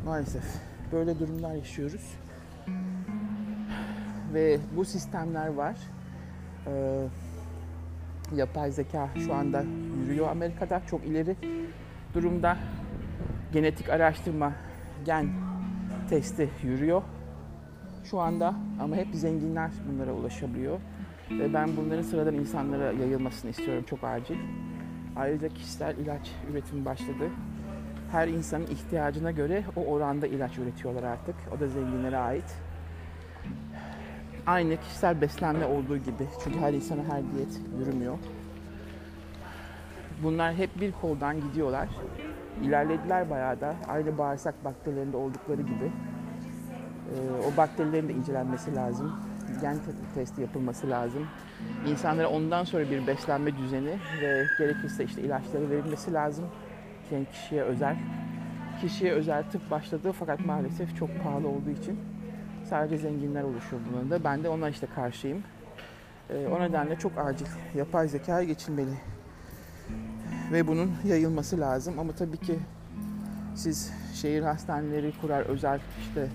Maalesef 0.04 0.44
böyle 0.92 1.18
durumlar 1.18 1.54
yaşıyoruz. 1.54 2.14
Ve 4.34 4.58
bu 4.76 4.84
sistemler 4.84 5.48
var. 5.48 5.76
Ee, 6.66 7.06
yapay 8.36 8.70
zeka 8.70 9.08
şu 9.26 9.34
anda 9.34 9.64
yürüyor 10.00 10.28
Amerika'da 10.28 10.82
çok 10.86 11.04
ileri 11.04 11.36
durumda. 12.14 12.56
Genetik 13.52 13.88
araştırma, 13.88 14.52
gen 15.04 15.28
testi 16.08 16.50
yürüyor 16.62 17.02
şu 18.04 18.20
anda 18.20 18.54
ama 18.80 18.96
hep 18.96 19.08
zenginler 19.14 19.70
bunlara 19.88 20.12
ulaşabiliyor. 20.12 20.78
Ve 21.30 21.54
ben 21.54 21.76
bunların 21.76 22.02
sıradan 22.02 22.34
insanlara 22.34 22.92
yayılmasını 22.92 23.50
istiyorum 23.50 23.84
çok 23.88 24.04
acil. 24.04 24.36
Ayrıca 25.16 25.48
kişisel 25.48 25.96
ilaç 25.96 26.30
üretimi 26.50 26.84
başladı. 26.84 27.30
Her 28.12 28.28
insanın 28.28 28.66
ihtiyacına 28.66 29.30
göre 29.30 29.64
o 29.76 29.84
oranda 29.84 30.26
ilaç 30.26 30.58
üretiyorlar 30.58 31.02
artık. 31.02 31.34
O 31.56 31.60
da 31.60 31.68
zenginlere 31.68 32.16
ait. 32.16 32.54
Aynı 34.46 34.76
kişisel 34.76 35.20
beslenme 35.20 35.66
olduğu 35.66 35.96
gibi. 35.96 36.26
Çünkü 36.44 36.58
her 36.60 36.72
insana 36.72 37.02
her 37.02 37.22
diyet 37.34 37.60
yürümüyor. 37.78 38.18
Bunlar 40.22 40.54
hep 40.54 40.80
bir 40.80 40.92
koldan 40.92 41.40
gidiyorlar. 41.40 41.88
İlerlediler 42.62 43.30
bayağı 43.30 43.60
da. 43.60 43.74
Aynı 43.88 44.18
bağırsak 44.18 44.64
bakterilerinde 44.64 45.16
oldukları 45.16 45.62
gibi. 45.62 45.92
Ee, 47.10 47.52
o 47.52 47.56
bakterilerin 47.56 48.08
de 48.08 48.12
incelenmesi 48.12 48.74
lazım. 48.76 49.12
Gen 49.60 49.76
testi 50.14 50.40
yapılması 50.40 50.90
lazım. 50.90 51.26
İnsanlara 51.86 52.28
ondan 52.28 52.64
sonra 52.64 52.90
bir 52.90 53.06
beslenme 53.06 53.56
düzeni 53.56 53.98
ve 54.22 54.44
gerekirse 54.58 55.04
işte 55.04 55.22
ilaçları 55.22 55.70
verilmesi 55.70 56.12
lazım. 56.12 56.44
Yani 57.12 57.26
kişiye 57.32 57.62
özel. 57.62 57.96
Kişiye 58.80 59.12
özel 59.12 59.42
tıp 59.50 59.70
başladı 59.70 60.12
fakat 60.18 60.46
maalesef 60.46 60.96
çok 60.96 61.22
pahalı 61.22 61.48
olduğu 61.48 61.70
için 61.70 62.00
sadece 62.64 62.98
zenginler 62.98 63.42
oluşuyor 63.42 63.82
bunun 63.92 64.10
da. 64.10 64.24
Ben 64.24 64.44
de 64.44 64.48
ona 64.48 64.68
işte 64.68 64.86
karşıyım. 64.94 65.42
Ee, 66.30 66.46
o 66.46 66.60
nedenle 66.60 66.98
çok 66.98 67.12
acil 67.18 67.46
yapay 67.74 68.08
zekaya 68.08 68.44
geçilmeli. 68.44 68.94
Ve 70.52 70.66
bunun 70.66 70.92
yayılması 71.04 71.60
lazım. 71.60 71.98
Ama 71.98 72.12
tabii 72.12 72.36
ki 72.36 72.58
siz 73.54 73.92
şehir 74.14 74.42
hastaneleri 74.42 75.12
kurar, 75.20 75.40
özel 75.40 75.80
işte 76.00 76.28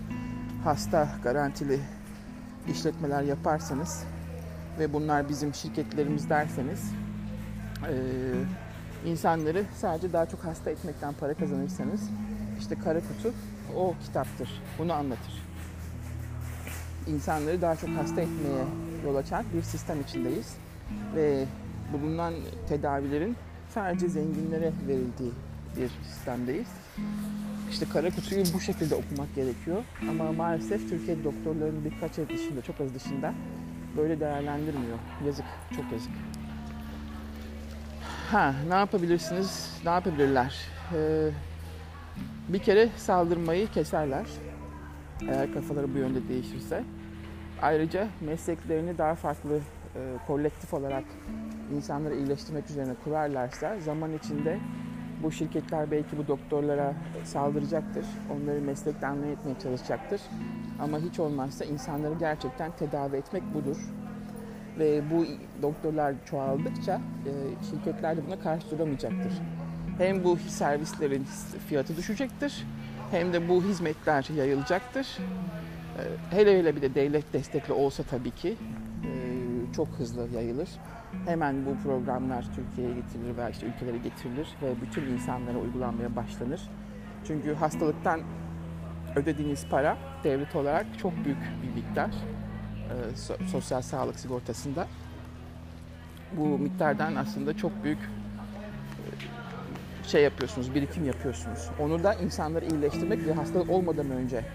hasta 0.63 1.10
garantili 1.24 1.80
işletmeler 2.68 3.24
yaparsanız 3.24 4.04
ve 4.80 4.94
bunlar 4.94 5.30
bizim 5.30 5.54
şirketlerimiz 5.54 6.30
derseniz 6.30 6.94
e, 7.84 7.94
insanları 9.08 9.65
sadece 9.76 10.13
daha 10.13 10.26
çok 10.26 10.46
hasta 10.46 10.70
etmekten 10.70 11.13
para 11.13 11.34
kazanırsanız 11.34 12.02
işte 12.60 12.76
kara 12.76 13.00
kutu 13.00 13.34
o 13.76 13.96
kitaptır. 14.06 14.50
Bunu 14.80 14.93
anlatır. 14.93 15.43
İnsanları 17.08 17.62
daha 17.62 17.76
çok 17.76 17.89
hasta 17.89 18.22
etmeye 18.22 18.65
yol 19.06 19.15
açan 19.15 19.46
bir 19.54 19.62
sistem 19.62 20.02
içindeyiz. 20.02 20.56
Ve 21.15 21.46
bulunan 21.93 22.34
tedavilerin 22.70 23.36
sadece 23.70 24.10
zenginlere 24.10 24.72
verildiği 24.88 25.32
bir 25.78 25.89
sistemdeyiz. 26.10 26.67
İşte 27.72 27.86
kara 27.93 28.10
kutuyu 28.10 28.43
bu 28.54 28.60
şekilde 28.60 28.96
okumak 28.96 29.36
gerekiyor. 29.36 29.84
Ama 30.10 30.32
maalesef 30.32 30.89
Türkiye 30.89 31.24
doktorların 31.24 31.86
birkaç 31.86 32.20
ev 32.20 32.30
dışında, 32.30 32.62
çok 32.62 32.82
az 32.82 32.93
dışında 32.93 33.34
böyle 33.98 34.20
değerlendirmiyor. 34.20 34.98
Yazık, 35.26 35.46
çok 35.76 35.91
yazık. 35.91 36.12
Ha, 38.32 38.54
ne 38.68 38.74
yapabilirsiniz? 38.74 39.80
Ne 39.86 39.90
yapabilirler? 39.90 40.56
Ee, 40.94 41.30
bir 42.50 42.60
kere 42.60 42.90
saldırmayı 42.98 43.68
keserler. 43.68 44.26
Eğer 45.22 45.54
kafaları 45.54 45.94
bu 45.94 45.98
yönde 45.98 46.30
değişirse. 46.30 46.84
Ayrıca 47.62 48.08
mesleklerini 48.22 48.98
daha 48.98 49.16
farklı 49.16 49.56
e, 49.96 50.00
kolektif 50.28 50.74
olarak 50.74 51.04
insanları 51.76 52.16
iyileştirmek 52.16 52.70
üzerine 52.70 52.94
kurarlarsa 53.04 53.80
zaman 53.80 54.13
içinde 54.13 54.60
bu 55.24 55.32
şirketler 55.32 55.92
belki 55.92 56.18
bu 56.18 56.28
doktorlara 56.28 56.94
saldıracaktır. 57.24 58.06
Onları 58.32 58.62
meslekten 58.62 59.16
etmeye 59.16 59.60
çalışacaktır. 59.63 60.22
Ama 60.80 60.99
hiç 60.99 61.20
olmazsa 61.20 61.66
insanları 61.66 62.14
gerçekten 62.20 62.72
tedavi 62.72 63.16
etmek 63.16 63.43
budur. 63.54 63.78
Ve 64.80 65.01
bu 65.11 65.25
doktorlar 65.61 66.13
çoğaldıkça 66.25 67.01
e, 67.25 67.32
şirketler 67.69 68.17
de 68.17 68.21
buna 68.28 68.39
karşı 68.39 68.71
duramayacaktır. 68.71 69.34
Hem 69.97 70.23
bu 70.23 70.38
servislerin 70.38 71.23
fiyatı 71.67 71.97
düşecektir 71.97 72.65
hem 73.11 73.34
de 73.34 73.49
bu 73.49 73.63
hizmetler 73.63 74.28
yayılacaktır. 74.36 75.07
E, 75.97 76.36
hele 76.36 76.59
hele 76.59 76.75
bir 76.75 76.82
de 76.82 76.95
devlet 76.95 77.34
destekli 77.34 77.73
olsa 77.73 78.03
tabii 78.03 78.32
ki 78.32 78.55
e, 79.03 79.11
çok 79.73 79.88
hızlı 79.88 80.28
yayılır 80.36 80.69
hemen 81.25 81.65
bu 81.65 81.78
programlar 81.84 82.45
Türkiye'ye 82.55 82.95
getirilir 82.95 83.38
veya 83.38 83.49
işte 83.49 83.65
ülkelere 83.65 83.97
getirilir 83.97 84.47
ve 84.61 84.82
bütün 84.82 85.01
insanlara 85.01 85.57
uygulanmaya 85.57 86.15
başlanır. 86.15 86.61
Çünkü 87.28 87.53
hastalıktan 87.53 88.21
ödediğiniz 89.15 89.67
para 89.67 89.97
devlet 90.23 90.55
olarak 90.55 90.86
çok 90.97 91.25
büyük 91.25 91.38
bir 91.63 91.82
miktar 91.82 92.11
sosyal 93.52 93.82
sağlık 93.82 94.20
sigortasında. 94.20 94.88
Bu 96.38 96.60
miktardan 96.60 97.16
aslında 97.16 97.58
çok 97.58 97.84
büyük 97.84 98.00
e, 98.00 98.08
şey 100.08 100.24
yapıyorsunuz, 100.24 100.76
birikim 100.76 101.06
yapıyorsunuz. 101.06 101.70
Onu 101.80 102.04
da 102.04 102.14
insanları 102.14 102.66
iyileştirmek 102.66 103.28
ve 103.28 103.34
hastalık 103.34 103.70
olmadan 103.70 104.12
önce 104.12 104.46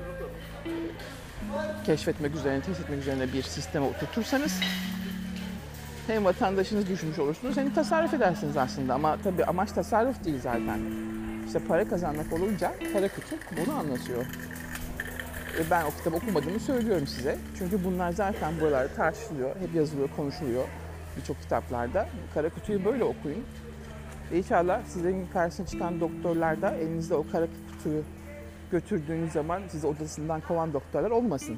keşfetmek 1.87 2.35
üzerine, 2.35 2.61
test 2.61 2.81
etmek 2.81 2.99
üzerine 2.99 3.33
bir 3.33 3.43
sisteme 3.43 3.87
oturtursanız 3.87 4.61
hem 6.07 6.25
vatandaşınız 6.25 6.89
düşmüş 6.89 7.19
olursunuz 7.19 7.57
hem 7.57 7.75
tasarruf 7.75 8.15
edersiniz 8.15 8.57
aslında. 8.57 8.95
Ama 8.95 9.17
tabii 9.25 9.45
amaç 9.45 9.73
tasarruf 9.73 10.25
değil 10.25 10.41
zaten. 10.41 10.81
İşte 11.47 11.59
para 11.59 11.89
kazanmak 11.89 12.33
olunca 12.33 12.73
para 12.93 13.09
kutu 13.09 13.37
bunu 13.57 13.75
anlatıyor. 13.75 14.27
Ve 15.59 15.71
ben 15.71 15.85
o 15.85 15.91
kitabı 15.91 16.17
okumadığımı 16.17 16.61
söylüyorum 16.61 17.07
size. 17.07 17.39
Çünkü 17.59 17.85
bunlar 17.85 18.13
zaten 18.13 18.61
buralarda 18.61 18.95
tartışılıyor. 18.95 19.57
Hep 19.57 19.75
yazılıyor, 19.75 20.09
konuşuluyor 20.17 20.65
birçok 21.17 21.41
kitaplarda. 21.41 22.09
Kara 22.35 22.49
kutuyu 22.49 22.85
böyle 22.85 23.05
okuyun. 23.05 23.45
Ve 24.33 24.39
inşallah 24.39 24.85
sizlerin 24.87 25.27
karşısına 25.33 25.67
çıkan 25.67 26.01
doktorlar 26.01 26.63
da 26.63 26.77
elinizde 26.77 27.15
o 27.15 27.27
kara 27.33 27.47
kutuyu 27.71 28.03
götürdüğünüz 28.71 29.33
zaman 29.33 29.63
sizi 29.69 29.87
odasından 29.87 30.41
kovan 30.41 30.73
doktorlar 30.73 31.11
olmasın. 31.11 31.57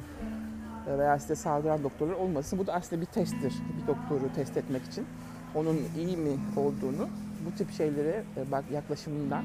Veya 0.99 1.19
size 1.19 1.35
saldıran 1.35 1.83
doktorlar 1.83 2.15
olmasın. 2.15 2.59
Bu 2.59 2.67
da 2.67 2.73
aslında 2.75 3.03
bir 3.03 3.07
testtir. 3.07 3.55
Bir 3.83 3.87
doktoru 3.87 4.33
test 4.35 4.57
etmek 4.57 4.85
için. 4.85 5.07
Onun 5.55 5.81
iyi 5.97 6.17
mi 6.17 6.39
olduğunu 6.57 7.09
bu 7.47 7.57
tip 7.59 7.73
şeylere 7.73 8.25
e, 8.37 8.51
bak 8.51 8.65
yaklaşımından 8.73 9.45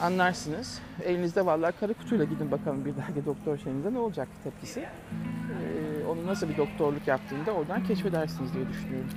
anlarsınız. 0.00 0.80
Elinizde 1.04 1.46
vallahi 1.46 1.72
kara 1.80 1.92
kutuyla 1.92 2.24
gidin 2.24 2.50
bakalım 2.50 2.84
bir 2.84 2.96
dahaki 2.96 3.26
doktor 3.26 3.58
şeyinize 3.58 3.94
ne 3.94 3.98
olacak 3.98 4.28
tepkisi. 4.44 4.80
Ee, 4.80 6.06
onun 6.06 6.26
nasıl 6.26 6.48
bir 6.48 6.56
doktorluk 6.56 7.08
yaptığını 7.08 7.46
da 7.46 7.52
oradan 7.52 7.84
keşfedersiniz 7.84 8.54
diye 8.54 8.68
düşünüyorum. 8.68 9.10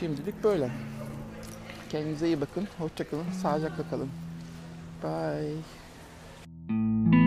Şimdilik 0.00 0.44
böyle. 0.44 0.70
Kendinize 1.88 2.26
iyi 2.26 2.40
bakın. 2.40 2.68
Hoşçakalın. 2.78 3.30
Sağlıcakla 3.42 3.84
kalın. 3.90 4.08
Bye. 5.02 7.19